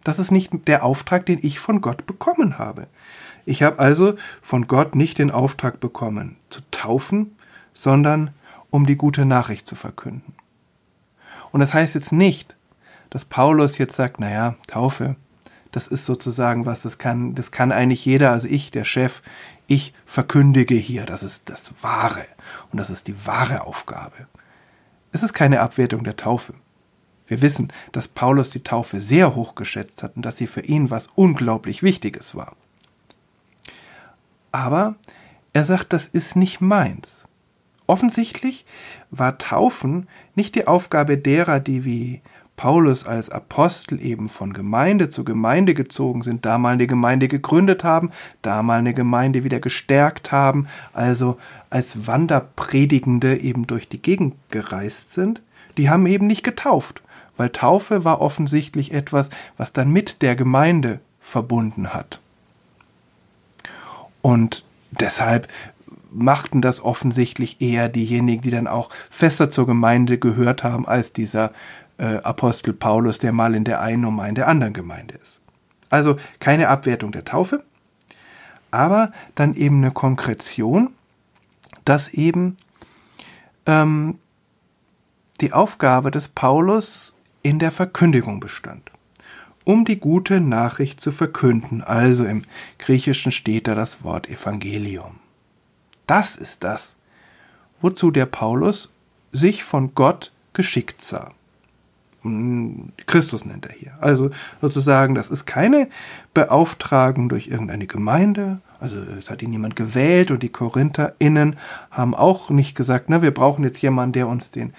Das 0.04 0.18
ist 0.18 0.30
nicht 0.30 0.50
der 0.66 0.84
Auftrag, 0.84 1.26
den 1.26 1.38
ich 1.42 1.60
von 1.60 1.80
Gott 1.80 2.06
bekommen 2.06 2.58
habe. 2.58 2.86
Ich 3.44 3.62
habe 3.62 3.78
also 3.78 4.14
von 4.40 4.66
Gott 4.66 4.94
nicht 4.94 5.18
den 5.18 5.30
Auftrag 5.30 5.80
bekommen, 5.80 6.36
zu 6.50 6.60
taufen, 6.70 7.36
sondern 7.74 8.30
um 8.70 8.86
die 8.86 8.96
gute 8.96 9.24
Nachricht 9.24 9.66
zu 9.66 9.74
verkünden. 9.74 10.34
Und 11.50 11.60
das 11.60 11.74
heißt 11.74 11.94
jetzt 11.94 12.12
nicht, 12.12 12.56
dass 13.10 13.24
Paulus 13.24 13.78
jetzt 13.78 13.96
sagt, 13.96 14.20
naja, 14.20 14.56
Taufe, 14.66 15.16
das 15.70 15.88
ist 15.88 16.06
sozusagen 16.06 16.66
was, 16.66 16.82
das 16.82 16.98
kann, 16.98 17.34
das 17.34 17.50
kann 17.50 17.72
eigentlich 17.72 18.04
jeder, 18.04 18.30
also 18.30 18.48
ich, 18.48 18.70
der 18.70 18.84
Chef, 18.84 19.22
ich 19.66 19.92
verkündige 20.06 20.74
hier, 20.74 21.06
das 21.06 21.22
ist 21.22 21.48
das 21.48 21.82
Wahre 21.82 22.24
und 22.70 22.78
das 22.78 22.90
ist 22.90 23.08
die 23.08 23.26
wahre 23.26 23.66
Aufgabe. 23.66 24.26
Es 25.12 25.22
ist 25.22 25.34
keine 25.34 25.60
Abwertung 25.60 26.04
der 26.04 26.16
Taufe. 26.16 26.54
Wir 27.26 27.42
wissen, 27.42 27.72
dass 27.92 28.08
Paulus 28.08 28.50
die 28.50 28.62
Taufe 28.62 29.00
sehr 29.00 29.34
hoch 29.34 29.54
geschätzt 29.54 30.02
hat 30.02 30.16
und 30.16 30.22
dass 30.22 30.36
sie 30.36 30.46
für 30.46 30.62
ihn 30.62 30.90
was 30.90 31.08
unglaublich 31.14 31.82
Wichtiges 31.82 32.34
war. 32.34 32.56
Aber 34.52 34.94
er 35.52 35.64
sagt, 35.64 35.92
das 35.92 36.06
ist 36.06 36.36
nicht 36.36 36.60
meins. 36.60 37.26
Offensichtlich 37.86 38.64
war 39.10 39.38
Taufen 39.38 40.08
nicht 40.34 40.54
die 40.54 40.66
Aufgabe 40.66 41.18
derer, 41.18 41.60
die 41.60 41.84
wie 41.84 42.22
Paulus 42.56 43.06
als 43.06 43.28
Apostel 43.28 44.00
eben 44.00 44.28
von 44.28 44.52
Gemeinde 44.52 45.08
zu 45.08 45.24
Gemeinde 45.24 45.74
gezogen 45.74 46.22
sind, 46.22 46.46
da 46.46 46.58
mal 46.58 46.74
eine 46.74 46.86
Gemeinde 46.86 47.26
gegründet 47.26 47.82
haben, 47.82 48.10
da 48.40 48.62
mal 48.62 48.78
eine 48.78 48.94
Gemeinde 48.94 49.42
wieder 49.42 49.58
gestärkt 49.58 50.30
haben, 50.32 50.68
also 50.92 51.38
als 51.70 52.06
Wanderpredigende 52.06 53.38
eben 53.38 53.66
durch 53.66 53.88
die 53.88 54.00
Gegend 54.00 54.34
gereist 54.50 55.12
sind, 55.12 55.42
die 55.76 55.90
haben 55.90 56.06
eben 56.06 56.26
nicht 56.26 56.44
getauft, 56.44 57.02
weil 57.36 57.50
Taufe 57.50 58.04
war 58.04 58.20
offensichtlich 58.20 58.92
etwas, 58.92 59.30
was 59.56 59.72
dann 59.72 59.90
mit 59.90 60.22
der 60.22 60.36
Gemeinde 60.36 61.00
verbunden 61.20 61.92
hat. 61.92 62.20
Und 64.22 64.64
deshalb 64.90 65.48
machten 66.10 66.62
das 66.62 66.82
offensichtlich 66.82 67.60
eher 67.60 67.88
diejenigen, 67.88 68.42
die 68.42 68.50
dann 68.50 68.66
auch 68.66 68.90
fester 69.10 69.50
zur 69.50 69.66
Gemeinde 69.66 70.18
gehört 70.18 70.62
haben, 70.62 70.86
als 70.86 71.12
dieser 71.12 71.52
äh, 71.98 72.16
Apostel 72.18 72.72
Paulus, 72.72 73.18
der 73.18 73.32
mal 73.32 73.54
in 73.54 73.64
der 73.64 73.80
einen 73.80 74.04
und 74.04 74.14
mal 74.14 74.28
in 74.28 74.34
der 74.34 74.48
anderen 74.48 74.72
Gemeinde 74.72 75.14
ist. 75.22 75.40
Also 75.90 76.16
keine 76.40 76.68
Abwertung 76.68 77.12
der 77.12 77.24
Taufe, 77.24 77.64
aber 78.70 79.12
dann 79.34 79.54
eben 79.54 79.78
eine 79.78 79.90
Konkretion, 79.90 80.90
dass 81.84 82.08
eben 82.08 82.56
ähm, 83.66 84.18
die 85.40 85.52
Aufgabe 85.52 86.10
des 86.10 86.28
Paulus 86.28 87.16
in 87.42 87.58
der 87.58 87.72
Verkündigung 87.72 88.38
bestand. 88.40 88.91
Um 89.64 89.84
die 89.84 89.98
gute 89.98 90.40
Nachricht 90.40 91.00
zu 91.00 91.12
verkünden, 91.12 91.82
also 91.82 92.24
im 92.24 92.42
Griechischen 92.78 93.32
steht 93.32 93.68
da 93.68 93.74
das 93.74 94.02
Wort 94.02 94.28
Evangelium. 94.28 95.20
Das 96.06 96.36
ist 96.36 96.64
das, 96.64 96.96
wozu 97.80 98.10
der 98.10 98.26
Paulus 98.26 98.90
sich 99.30 99.64
von 99.64 99.94
Gott 99.94 100.32
geschickt 100.52 101.02
sah. 101.02 101.32
Hm, 102.22 102.92
Christus 103.06 103.44
nennt 103.44 103.66
er 103.66 103.74
hier. 103.74 103.94
Also 104.00 104.30
sozusagen, 104.60 105.14
das 105.14 105.30
ist 105.30 105.46
keine 105.46 105.88
Beauftragung 106.34 107.28
durch 107.28 107.48
irgendeine 107.48 107.86
Gemeinde. 107.86 108.60
Also 108.80 108.98
es 108.98 109.30
hat 109.30 109.42
ihn 109.42 109.52
jemand 109.52 109.76
gewählt 109.76 110.30
und 110.30 110.42
die 110.42 110.48
KorintherInnen 110.48 111.56
haben 111.90 112.14
auch 112.14 112.50
nicht 112.50 112.76
gesagt, 112.76 113.06
na, 113.08 113.22
wir 113.22 113.32
brauchen 113.32 113.64
jetzt 113.64 113.82
jemanden, 113.82 114.12
der 114.12 114.28
uns 114.28 114.50
den 114.50 114.72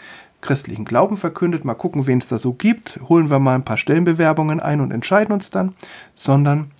christlichen 0.43 0.85
Glauben 0.85 1.17
verkündet. 1.17 1.65
Mal 1.65 1.73
gucken, 1.73 2.05
wen 2.05 2.19
es 2.19 2.27
da 2.27 2.37
so 2.37 2.53
gibt. 2.53 2.99
Holen 3.09 3.31
wir 3.31 3.39
mal 3.39 3.55
ein 3.55 3.65
paar 3.65 3.77
Stellenbewerbungen 3.77 4.59
ein 4.59 4.81
und 4.81 4.91
entscheiden 4.91 5.33
uns 5.33 5.49
dann. 5.49 5.73
Sondern 6.13 6.71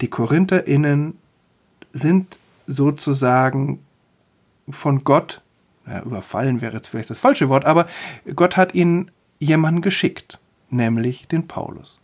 die 0.00 0.08
KorintherInnen 0.08 1.18
sind 1.92 2.38
sozusagen 2.66 3.80
von 4.68 5.04
Gott, 5.04 5.42
ja, 5.86 6.02
überfallen 6.02 6.60
wäre 6.60 6.74
jetzt 6.74 6.88
vielleicht 6.88 7.10
das 7.10 7.18
falsche 7.18 7.48
Wort, 7.48 7.64
aber 7.64 7.86
Gott 8.36 8.56
hat 8.56 8.74
ihnen 8.74 9.10
jemanden 9.40 9.82
geschickt, 9.82 10.38
nämlich 10.70 11.26
den 11.26 11.48
Paulus. 11.48 12.00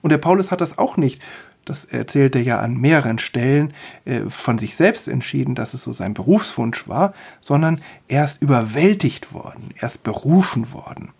Und 0.00 0.10
der 0.10 0.18
Paulus 0.18 0.50
hat 0.50 0.60
das 0.60 0.78
auch 0.78 0.96
nicht, 0.96 1.22
das 1.68 1.84
erzählt 1.84 2.34
er 2.36 2.42
ja 2.42 2.60
an 2.60 2.76
mehreren 2.76 3.18
Stellen, 3.18 3.74
äh, 4.04 4.22
von 4.28 4.58
sich 4.58 4.76
selbst 4.76 5.08
entschieden, 5.08 5.54
dass 5.54 5.74
es 5.74 5.82
so 5.82 5.92
sein 5.92 6.14
Berufswunsch 6.14 6.88
war, 6.88 7.14
sondern 7.40 7.80
er 8.08 8.24
ist 8.24 8.42
überwältigt 8.42 9.32
worden, 9.32 9.70
er 9.76 9.86
ist 9.86 10.02
berufen 10.02 10.72
worden. 10.72 11.10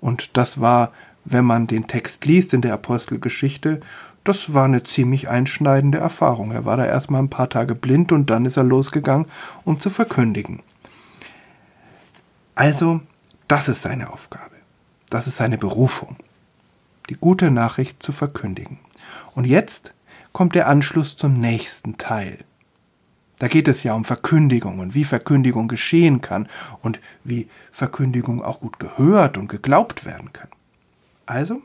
Und 0.00 0.36
das 0.36 0.60
war, 0.60 0.92
wenn 1.24 1.44
man 1.44 1.66
den 1.66 1.88
Text 1.88 2.24
liest 2.24 2.54
in 2.54 2.60
der 2.60 2.74
Apostelgeschichte, 2.74 3.80
das 4.24 4.54
war 4.54 4.64
eine 4.64 4.82
ziemlich 4.82 5.28
einschneidende 5.28 5.98
Erfahrung. 5.98 6.50
Er 6.50 6.64
war 6.64 6.76
da 6.76 6.84
erstmal 6.84 7.22
ein 7.22 7.30
paar 7.30 7.48
Tage 7.48 7.74
blind 7.74 8.10
und 8.10 8.28
dann 8.28 8.44
ist 8.44 8.56
er 8.56 8.64
losgegangen, 8.64 9.26
um 9.64 9.78
zu 9.80 9.88
verkündigen. 9.88 10.62
Also, 12.56 13.00
das 13.48 13.68
ist 13.68 13.82
seine 13.82 14.12
Aufgabe. 14.12 14.56
Das 15.10 15.26
ist 15.26 15.36
seine 15.36 15.58
Berufung, 15.58 16.16
die 17.08 17.14
gute 17.14 17.50
Nachricht 17.50 18.02
zu 18.02 18.10
verkündigen. 18.10 18.78
Und 19.34 19.44
jetzt 19.44 19.94
kommt 20.36 20.54
der 20.54 20.68
Anschluss 20.68 21.16
zum 21.16 21.40
nächsten 21.40 21.96
Teil. 21.96 22.36
Da 23.38 23.48
geht 23.48 23.68
es 23.68 23.84
ja 23.84 23.94
um 23.94 24.04
Verkündigung 24.04 24.80
und 24.80 24.94
wie 24.94 25.06
Verkündigung 25.06 25.66
geschehen 25.66 26.20
kann 26.20 26.46
und 26.82 27.00
wie 27.24 27.48
Verkündigung 27.72 28.44
auch 28.44 28.60
gut 28.60 28.78
gehört 28.78 29.38
und 29.38 29.48
geglaubt 29.48 30.04
werden 30.04 30.34
kann. 30.34 30.50
Also, 31.24 31.62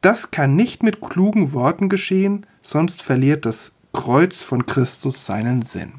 das 0.00 0.30
kann 0.30 0.56
nicht 0.56 0.82
mit 0.82 1.02
klugen 1.02 1.52
Worten 1.52 1.90
geschehen, 1.90 2.46
sonst 2.62 3.02
verliert 3.02 3.44
das 3.44 3.72
Kreuz 3.92 4.40
von 4.40 4.64
Christus 4.64 5.26
seinen 5.26 5.60
Sinn. 5.60 5.92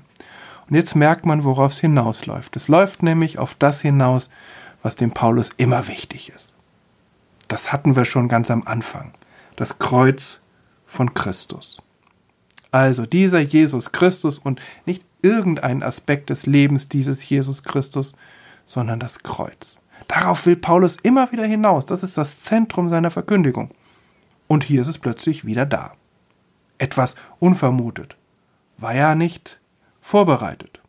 Und 0.68 0.76
jetzt 0.76 0.96
merkt 0.96 1.24
man, 1.24 1.44
worauf 1.44 1.74
es 1.74 1.82
hinausläuft. 1.82 2.56
Es 2.56 2.68
läuft 2.68 3.04
nämlich 3.04 3.38
auf 3.38 3.54
das 3.54 3.80
hinaus, 3.80 4.32
was 4.82 4.96
dem 4.96 5.12
Paulus 5.12 5.52
immer 5.58 5.88
wichtig 5.88 6.32
ist. 6.36 6.56
Das 7.48 7.72
hatten 7.72 7.96
wir 7.96 8.06
schon 8.06 8.28
ganz 8.28 8.50
am 8.50 8.64
Anfang. 8.66 9.12
Das 9.56 9.78
Kreuz 9.78 10.40
von 10.94 11.14
Christus. 11.14 11.82
Also 12.72 13.06
dieser 13.06 13.40
Jesus 13.40 13.92
Christus 13.92 14.40
und 14.40 14.62
nicht 14.86 15.06
irgendein 15.22 15.84
Aspekt 15.84 16.30
des 16.30 16.46
Lebens 16.46 16.90
dieses 16.90 17.28
Jesus 17.28 17.64
Christus, 17.64 18.14
sondern 18.66 19.00
das 19.00 19.24
Kreuz. 19.24 19.78
Darauf 20.08 20.46
will 20.46 20.56
Paulus 20.56 20.98
immer 20.98 21.32
wieder 21.32 21.46
hinaus. 21.46 21.86
Das 21.86 22.04
ist 22.04 22.18
das 22.18 22.42
Zentrum 22.42 22.90
seiner 22.90 23.12
Verkündigung. 23.12 23.72
Und 24.48 24.64
hier 24.64 24.82
ist 24.82 24.88
es 24.88 25.00
plötzlich 25.00 25.46
wieder 25.46 25.66
da. 25.66 25.94
Etwas 26.78 27.16
unvermutet. 27.40 28.18
War 28.78 28.96
ja 28.96 29.16
nicht 29.16 29.60
vorbereitet. 30.02 30.82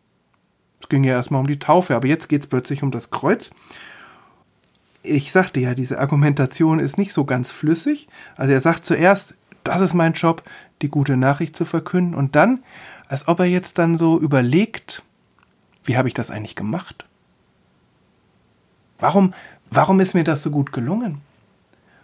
Es 0.80 0.88
ging 0.88 1.04
ja 1.04 1.12
erstmal 1.12 1.40
um 1.40 1.46
die 1.46 1.58
Taufe, 1.58 1.94
aber 1.94 2.08
jetzt 2.08 2.28
geht 2.28 2.42
es 2.42 2.48
plötzlich 2.48 2.82
um 2.82 2.90
das 2.90 3.10
Kreuz. 3.10 3.50
Ich 5.02 5.32
sagte 5.32 5.60
ja, 5.60 5.74
diese 5.74 5.98
Argumentation 5.98 6.78
ist 6.78 6.98
nicht 6.98 7.12
so 7.12 7.24
ganz 7.24 7.50
flüssig. 7.50 8.08
Also 8.36 8.52
er 8.52 8.60
sagt 8.60 8.84
zuerst, 8.84 9.34
das 9.64 9.80
ist 9.80 9.94
mein 9.94 10.12
Job, 10.12 10.42
die 10.82 10.88
gute 10.88 11.16
Nachricht 11.16 11.56
zu 11.56 11.64
verkünden. 11.64 12.14
Und 12.14 12.36
dann, 12.36 12.62
als 13.08 13.26
ob 13.26 13.40
er 13.40 13.46
jetzt 13.46 13.78
dann 13.78 13.98
so 13.98 14.20
überlegt, 14.20 15.02
wie 15.84 15.96
habe 15.96 16.08
ich 16.08 16.14
das 16.14 16.30
eigentlich 16.30 16.56
gemacht? 16.56 17.06
Warum, 18.98 19.34
warum 19.70 20.00
ist 20.00 20.14
mir 20.14 20.24
das 20.24 20.42
so 20.42 20.50
gut 20.50 20.72
gelungen? 20.72 21.20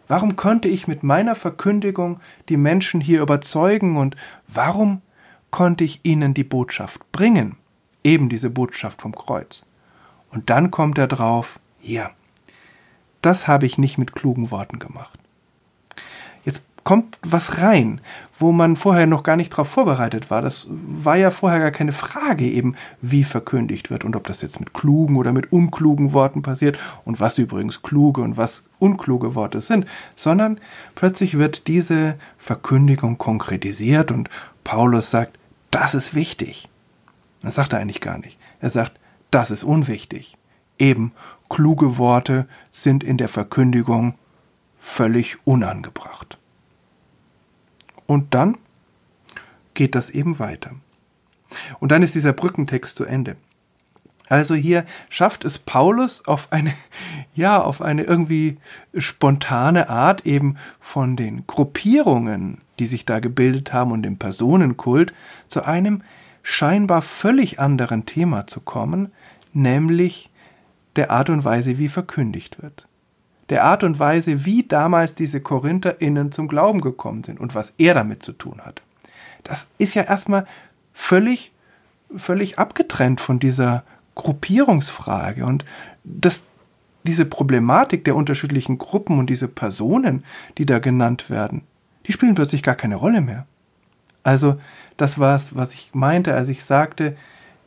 Warum 0.09 0.35
konnte 0.35 0.69
ich 0.69 0.89
mit 0.89 1.03
meiner 1.03 1.37
Verkündigung 1.37 2.21
die 2.49 2.57
Menschen 2.57 3.01
hier 3.01 3.23
überzeugen 3.23 3.97
und 3.97 4.17
warum 4.49 5.03
konnte 5.53 5.85
ich 5.85 6.01
ihnen 6.03 6.35
die 6.35 6.45
Botschaft 6.45 7.13
bringen? 7.13 7.57
Eben 8.03 8.29
diese 8.29 8.51
Botschaft 8.51 9.03
vom 9.03 9.15
Kreuz. 9.15 9.65
Und 10.31 10.51
dann 10.51 10.71
kommt 10.71 10.99
er 10.99 11.07
drauf, 11.07 11.61
ja, 11.81 12.11
das 13.23 13.47
habe 13.47 13.67
ich 13.67 13.79
nicht 13.79 13.99
mit 13.99 14.13
klugen 14.15 14.51
Worten 14.51 14.79
gemacht. 14.79 15.19
Kommt 16.83 17.19
was 17.23 17.59
rein, 17.59 18.01
wo 18.39 18.53
man 18.53 18.75
vorher 18.75 19.07
noch 19.07 19.23
gar 19.23 19.37
nicht 19.37 19.53
darauf 19.53 19.69
vorbereitet 19.69 20.31
war. 20.31 20.41
Das 20.41 20.67
war 20.71 21.17
ja 21.17 21.31
vorher 21.31 21.61
gar 21.61 21.71
keine 21.71 21.93
Frage 21.93 22.47
eben, 22.47 22.75
wie 23.03 23.23
verkündigt 23.23 23.91
wird 23.91 24.05
und 24.05 24.17
ob 24.17 24.27
das 24.27 24.41
jetzt 24.41 24.59
mit 24.59 24.73
klugen 24.73 25.17
oder 25.17 25.33
mit 25.33 25.53
unklugen 25.53 26.15
Worten 26.15 26.41
passiert 26.43 26.79
und 27.05 27.21
was 27.21 27.39
übrigens 27.39 27.83
kluge 27.83 28.23
und 28.23 28.39
was 28.39 28.65
unkluge 28.79 29.35
Worte 29.35 29.61
sind, 29.61 29.85
sondern 30.17 30.59
plötzlich 30.95 31.37
wird 31.37 31.69
diese 31.69 32.15
Verkündigung 32.39 33.19
konkretisiert 33.19 34.11
und 34.11 34.31
Paulus 34.65 35.11
sagt, 35.11 35.39
das 35.71 35.95
ist 35.95 36.15
wichtig. 36.15 36.69
Das 37.43 37.55
sagt 37.55 37.75
er 37.75 37.79
eigentlich 37.79 38.01
gar 38.01 38.19
nicht. 38.19 38.39
Er 38.61 38.71
sagt, 38.71 38.99
das 39.31 39.51
ist 39.51 39.65
unwichtig. 39.65 40.37
Eben, 40.79 41.13
kluge 41.49 41.99
Worte 41.99 42.47
sind 42.73 43.05
in 43.05 43.19
der 43.19 43.29
Verkündigung 43.29 44.15
völlig 44.79 45.37
unangebracht. 45.45 46.40
Und 48.11 48.35
dann 48.35 48.59
geht 49.73 49.95
das 49.95 50.11
eben 50.11 50.41
weiter. 50.41 50.73
Und 51.79 51.93
dann 51.93 52.03
ist 52.03 52.17
dieser 52.17 52.33
Brückentext 52.33 52.97
zu 52.97 53.05
Ende. 53.05 53.37
Also 54.29 54.57
hier 54.57 54.85
schafft 55.09 55.45
es 55.45 55.61
Paulus 55.61 56.27
auf 56.27 56.51
eine, 56.51 56.75
ja, 57.37 57.63
auf 57.63 57.81
eine 57.81 58.03
irgendwie 58.03 58.59
spontane 58.97 59.89
Art 59.89 60.27
eben 60.27 60.57
von 60.81 61.15
den 61.15 61.47
Gruppierungen, 61.47 62.59
die 62.81 62.87
sich 62.87 63.07
da 63.07 63.21
gebildet 63.21 63.73
haben 63.73 63.93
und 63.93 64.03
dem 64.03 64.17
Personenkult 64.19 65.15
zu 65.47 65.65
einem 65.65 66.03
scheinbar 66.43 67.03
völlig 67.03 67.61
anderen 67.61 68.07
Thema 68.07 68.49
zu 68.49 68.61
kommen, 68.61 69.13
nämlich 69.53 70.31
der 70.97 71.13
Art 71.13 71.31
und 71.31 71.45
Weise, 71.45 71.79
wie 71.79 71.89
verkündigt 71.89 72.61
wird 72.61 72.89
der 73.51 73.65
Art 73.65 73.85
und 73.85 73.99
Weise, 73.99 74.45
wie 74.45 74.63
damals 74.63 75.15
diese 75.15 75.41
KorintherInnen 75.41 76.33
zum 76.33 76.49
Glauben 76.49 76.81
gekommen 76.81 77.25
sind 77.25 77.41
und 77.41 77.55
was 77.55 77.75
er 77.79 77.95
damit 77.95 78.23
zu 78.23 78.33
tun 78.33 78.61
hat. 78.65 78.83
Das 79.43 79.67
ist 79.79 79.95
ja 79.95 80.03
erstmal 80.03 80.47
völlig, 80.93 81.53
völlig 82.17 82.59
abgetrennt 82.59 83.21
von 83.21 83.39
dieser 83.41 83.83
Gruppierungsfrage 84.15 85.45
und 85.45 85.65
das, 86.05 86.45
diese 87.03 87.25
Problematik 87.25 88.05
der 88.05 88.17
unterschiedlichen 88.17 88.79
Gruppen 88.79 89.19
und 89.19 89.29
diese 89.29 89.49
Personen, 89.49 90.25
die 90.59 90.67
da 90.67 90.79
genannt 90.79 91.31
werden, 91.31 91.63
die 92.07 92.13
spielen 92.13 92.35
plötzlich 92.35 92.63
gar 92.63 92.75
keine 92.75 92.97
Rolle 92.97 93.21
mehr. 93.21 93.47
Also, 94.23 94.61
das 94.97 95.19
war 95.19 95.35
es, 95.35 95.57
was 95.57 95.73
ich 95.73 95.95
meinte, 95.95 96.35
als 96.35 96.49
ich 96.49 96.65
sagte, 96.65 97.17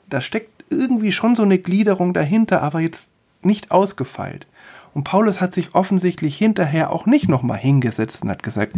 da 0.10 0.22
steckt 0.22 0.64
irgendwie 0.70 1.12
schon 1.12 1.36
so 1.36 1.44
eine 1.44 1.58
Gliederung 1.58 2.14
dahinter, 2.14 2.62
aber 2.62 2.80
jetzt 2.80 3.10
nicht 3.42 3.72
ausgefeilt. 3.72 4.48
Und 4.94 5.04
Paulus 5.06 5.42
hat 5.42 5.54
sich 5.54 5.74
offensichtlich 5.74 6.38
hinterher 6.38 6.92
auch 6.92 7.06
nicht 7.06 7.28
nochmal 7.28 7.58
hingesetzt 7.58 8.24
und 8.24 8.30
hat 8.30 8.44
gesagt, 8.44 8.76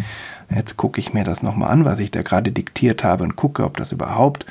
jetzt 0.53 0.77
gucke 0.77 0.99
ich 0.99 1.13
mir 1.13 1.23
das 1.23 1.43
nochmal 1.43 1.71
an, 1.71 1.85
was 1.85 1.99
ich 1.99 2.11
da 2.11 2.21
gerade 2.21 2.51
diktiert 2.51 3.03
habe 3.03 3.23
und 3.23 3.35
gucke, 3.35 3.63
ob 3.63 3.77
das 3.77 3.91
überhaupt 3.91 4.45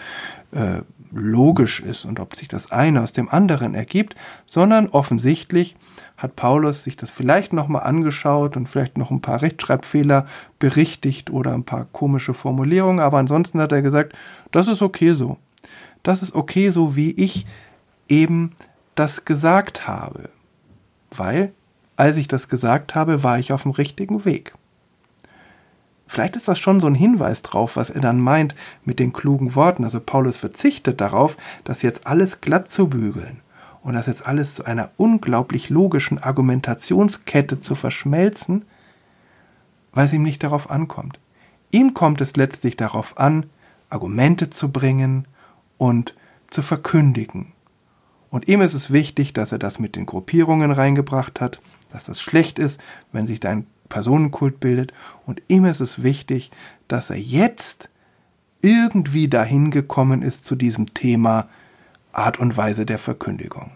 äh, 0.53 0.83
logisch 1.15 1.81
ist 1.81 2.05
und 2.05 2.21
ob 2.21 2.35
sich 2.35 2.49
das 2.49 2.73
eine 2.73 3.01
aus 3.01 3.13
dem 3.13 3.29
anderen 3.29 3.75
ergibt, 3.75 4.15
sondern 4.45 4.89
offensichtlich 4.89 5.77
hat 6.17 6.37
Paulus 6.37 6.85
sich 6.85 6.97
das 6.97 7.11
vielleicht 7.11 7.53
nochmal 7.53 7.85
angeschaut 7.85 8.57
und 8.57 8.69
vielleicht 8.69 8.99
noch 8.99 9.11
ein 9.11 9.21
paar 9.21 9.43
Rechtschreibfehler 9.43 10.27
berichtigt 10.59 11.31
oder 11.31 11.55
ein 11.55 11.65
paar 11.65 11.87
komische 11.93 12.35
Formulierungen, 12.35 13.01
aber 13.01 13.19
ansonsten 13.19 13.61
hat 13.61 13.73
er 13.73 13.83
gesagt, 13.83 14.15
das 14.51 14.69
ist 14.69 14.83
okay 14.83 15.13
so. 15.13 15.39
Das 16.03 16.23
ist 16.23 16.35
okay 16.35 16.71
so, 16.71 16.97
wie 16.97 17.13
ich 17.13 17.47
eben 18.09 18.53
das 18.95 19.25
gesagt 19.25 19.89
habe. 19.89 20.31
Weil, 21.17 21.53
als 21.97 22.17
ich 22.17 22.29
das 22.29 22.49
gesagt 22.49 22.95
habe, 22.95 23.23
war 23.23 23.39
ich 23.39 23.53
auf 23.53 23.63
dem 23.63 23.73
richtigen 23.73 24.25
Weg. 24.25 24.55
Vielleicht 26.07 26.37
ist 26.37 26.49
das 26.49 26.59
schon 26.59 26.81
so 26.81 26.87
ein 26.87 26.95
Hinweis 26.95 27.43
drauf, 27.43 27.77
was 27.77 27.91
er 27.91 28.01
dann 28.01 28.21
meint 28.21 28.55
mit 28.85 28.99
den 28.99 29.13
klugen 29.13 29.55
Worten. 29.55 29.85
Also 29.85 30.01
Paulus 30.01 30.37
verzichtet 30.37 31.01
darauf, 31.01 31.37
das 31.65 31.83
jetzt 31.83 32.07
alles 32.07 32.41
glatt 32.41 32.69
zu 32.69 32.89
bügeln 32.89 33.41
und 33.83 33.95
das 33.95 34.07
jetzt 34.07 34.27
alles 34.27 34.55
zu 34.55 34.65
einer 34.65 34.91
unglaublich 34.97 35.71
logischen 35.71 36.19
Argumentationskette 36.19 37.61
zu 37.61 37.75
verschmelzen, 37.75 38.65
weil 39.93 40.07
es 40.07 40.13
ihm 40.13 40.23
nicht 40.23 40.43
darauf 40.43 40.71
ankommt. 40.71 41.19
Ihm 41.71 41.95
kommt 41.95 42.21
es 42.21 42.37
letztlich 42.37 42.77
darauf 42.77 43.19
an, 43.19 43.47
Argumente 43.91 44.51
zu 44.51 44.71
bringen 44.71 45.27
und 45.79 46.15
zu 46.51 46.63
verkündigen. 46.63 47.54
Und 48.35 48.49
ihm 48.49 48.63
ist 48.63 48.75
es 48.75 48.93
wichtig, 48.93 49.33
dass 49.33 49.53
er 49.53 49.61
das 49.61 49.79
mit 49.79 49.95
den 49.95 50.07
Gruppierungen 50.07 50.73
reingebracht 50.73 51.41
hat, 51.41 51.61
dass 51.93 52.07
das 52.07 52.21
schlecht 52.21 52.59
ist, 52.59 52.81
wenn 53.13 53.29
sich 53.29 53.39
da 53.39 53.51
ein 53.51 53.65
Personenkult 53.89 54.59
bildet. 54.59 54.93
Und 55.25 55.41
ihm 55.47 55.65
ist 55.67 55.79
es 55.79 56.03
wichtig, 56.03 56.51
dass 56.89 57.11
er 57.11 57.17
jetzt 57.17 57.91
irgendwie 58.61 59.29
dahin 59.29 59.71
gekommen 59.71 60.21
ist 60.21 60.45
zu 60.45 60.57
diesem 60.57 60.95
Thema 60.95 61.49
Art 62.13 62.41
und 62.41 62.57
Weise 62.57 62.85
der 62.85 62.99
Verkündigung. 62.99 63.71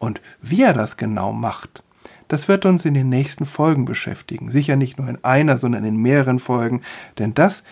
Und 0.00 0.20
wie 0.42 0.62
er 0.62 0.72
das 0.72 0.96
genau 0.96 1.32
macht, 1.32 1.84
das 2.26 2.48
wird 2.48 2.66
uns 2.66 2.84
in 2.84 2.94
den 2.94 3.08
nächsten 3.08 3.46
Folgen 3.46 3.84
beschäftigen. 3.84 4.50
Sicher 4.50 4.74
nicht 4.74 4.98
nur 4.98 5.08
in 5.08 5.22
einer, 5.22 5.58
sondern 5.58 5.84
in 5.84 5.96
mehreren 5.96 6.40
Folgen, 6.40 6.80
denn 7.20 7.34
das 7.34 7.62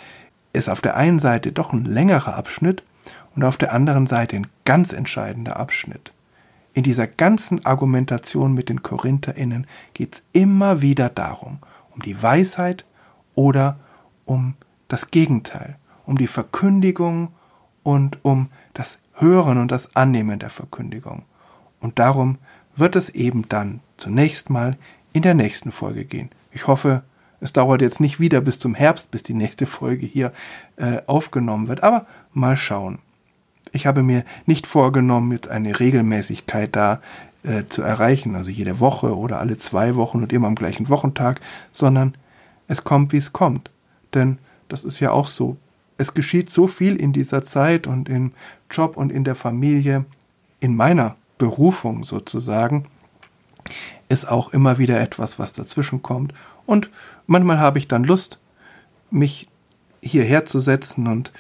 ist 0.53 0.69
auf 0.69 0.81
der 0.81 0.97
einen 0.97 1.19
Seite 1.19 1.51
doch 1.51 1.73
ein 1.73 1.87
längerer 1.87 2.37
Abschnitt 2.37 2.85
und 3.35 3.45
auf 3.45 3.57
der 3.57 3.73
anderen 3.73 4.07
Seite 4.07 4.37
ein 4.37 4.47
ganz 4.65 4.93
entscheidender 4.93 5.57
Abschnitt. 5.57 6.13
In 6.75 6.83
dieser 6.83 7.07
ganzen 7.07 7.65
Argumentation 7.67 8.55
mit 8.55 8.69
den 8.69 8.83
Korintherinnen 8.83 9.67
geht 9.95 10.15
es 10.15 10.23
immer 10.33 10.81
wieder 10.81 11.09
darum, 11.09 11.59
um 11.95 12.01
die 12.03 12.23
Weisheit 12.23 12.87
oder 13.35 13.79
um 14.25 14.55
das 14.89 15.11
Gegenteil, 15.11 15.77
um 16.07 16.17
die 16.17 16.27
Verkündigung 16.27 17.29
und 17.83 18.19
um 18.23 18.49
das 18.75 19.01
Hören 19.15 19.59
und 19.59 19.71
das 19.71 19.95
Annehmen 19.97 20.39
der 20.39 20.51
Verkündigung. 20.51 21.23
Und 21.81 21.99
darum 21.99 22.39
wird 22.75 22.97
es 22.97 23.11
eben 23.11 23.49
dann 23.49 23.81
zunächst 23.97 24.49
mal 24.49 24.77
in 25.13 25.23
der 25.23 25.35
nächsten 25.35 25.73
Folge 25.73 26.05
gehen. 26.05 26.31
Ich 26.53 26.67
hoffe, 26.67 27.03
es 27.41 27.53
dauert 27.53 27.83
jetzt 27.83 28.01
nicht 28.01 28.21
wieder 28.21 28.41
bis 28.41 28.59
zum 28.59 28.75
Herbst, 28.75 29.11
bis 29.11 29.23
die 29.23 29.35
nächste 29.35 29.67
Folge 29.67 30.07
hier 30.07 30.33
äh, 30.77 30.99
aufgenommen 31.07 31.69
wird, 31.69 31.83
aber 31.83 32.07
mal 32.33 32.57
schauen. 32.57 32.99
Ich 33.73 33.87
habe 33.87 34.03
mir 34.03 34.25
nicht 34.47 34.67
vorgenommen, 34.67 35.33
jetzt 35.33 35.49
eine 35.49 35.81
Regelmäßigkeit 35.81 36.77
da 36.77 37.01
äh, 37.43 37.65
zu 37.69 37.83
erreichen, 37.83 38.37
also 38.37 38.51
jede 38.51 38.79
Woche 38.81 39.17
oder 39.17 39.41
alle 39.41 39.57
zwei 39.57 39.97
Wochen 39.97 40.23
und 40.23 40.33
immer 40.33 40.47
am 40.47 40.55
gleichen 40.55 40.89
Wochentag, 40.89 41.41
sondern 41.73 42.15
es 42.69 42.85
kommt, 42.85 43.13
wie 43.13 43.17
es 43.17 43.33
kommt. 43.33 43.71
Denn 44.15 44.39
das 44.69 44.85
ist 44.85 45.01
ja 45.01 45.11
auch 45.11 45.27
so. 45.27 45.57
Es 45.99 46.15
geschieht 46.15 46.51
so 46.51 46.67
viel 46.67 46.97
in 46.97 47.13
dieser 47.13 47.45
Zeit 47.45 47.87
und 47.87 48.09
im 48.09 48.33
Job 48.71 48.97
und 48.97 49.11
in 49.11 49.25
der 49.25 49.35
Familie, 49.35 50.05
in 50.61 50.77
meiner 50.77 51.17
Berufung 51.39 52.05
sozusagen, 52.05 52.87
ist 54.09 54.29
auch 54.29 54.53
immer 54.53 54.79
wieder 54.79 55.01
etwas, 55.01 55.39
was 55.39 55.53
dazwischen 55.53 56.03
kommt. 56.03 56.33
Und 56.67 56.91
manchmal 57.27 57.59
habe 57.59 57.79
ich 57.79 57.89
dann 57.89 58.05
Lust, 58.05 58.41
mich 59.11 59.49
hierher 60.01 60.47
zu 60.47 60.61
setzen 60.61 61.07
und 61.07 61.33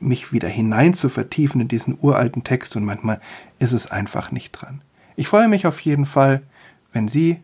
mich 0.00 0.32
wieder 0.32 0.48
hinein 0.48 0.94
zu 0.94 1.08
vertiefen 1.08 1.60
in 1.60 1.68
diesen 1.68 1.96
uralten 2.00 2.42
Text 2.42 2.74
und 2.76 2.84
manchmal 2.84 3.20
ist 3.58 3.72
es 3.72 3.90
einfach 3.90 4.32
nicht 4.32 4.52
dran. 4.52 4.80
Ich 5.16 5.28
freue 5.28 5.48
mich 5.48 5.66
auf 5.66 5.80
jeden 5.80 6.06
Fall, 6.06 6.42
wenn 6.92 7.08
Sie, 7.08 7.38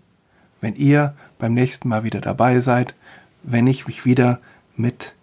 wenn 0.60 0.74
ihr 0.74 1.14
beim 1.38 1.54
nächsten 1.54 1.88
Mal 1.88 2.04
wieder 2.04 2.20
dabei 2.20 2.60
seid, 2.60 2.94
wenn 3.42 3.66
ich 3.66 3.86
mich 3.86 4.04
wieder 4.04 4.40
mit 4.76 5.14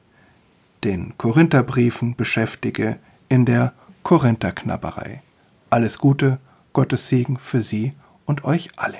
den 0.84 1.18
Korintherbriefen 1.18 2.16
beschäftige 2.16 2.98
in 3.30 3.46
der 3.46 3.74
Korintherknabberei. 4.04 5.22
Alles 5.70 5.98
Gute, 5.98 6.40
Gottes 6.74 7.08
Segen 7.08 7.38
für 7.38 7.62
Sie 7.62 7.94
und 8.26 8.44
euch 8.44 8.70
alle. 8.76 9.00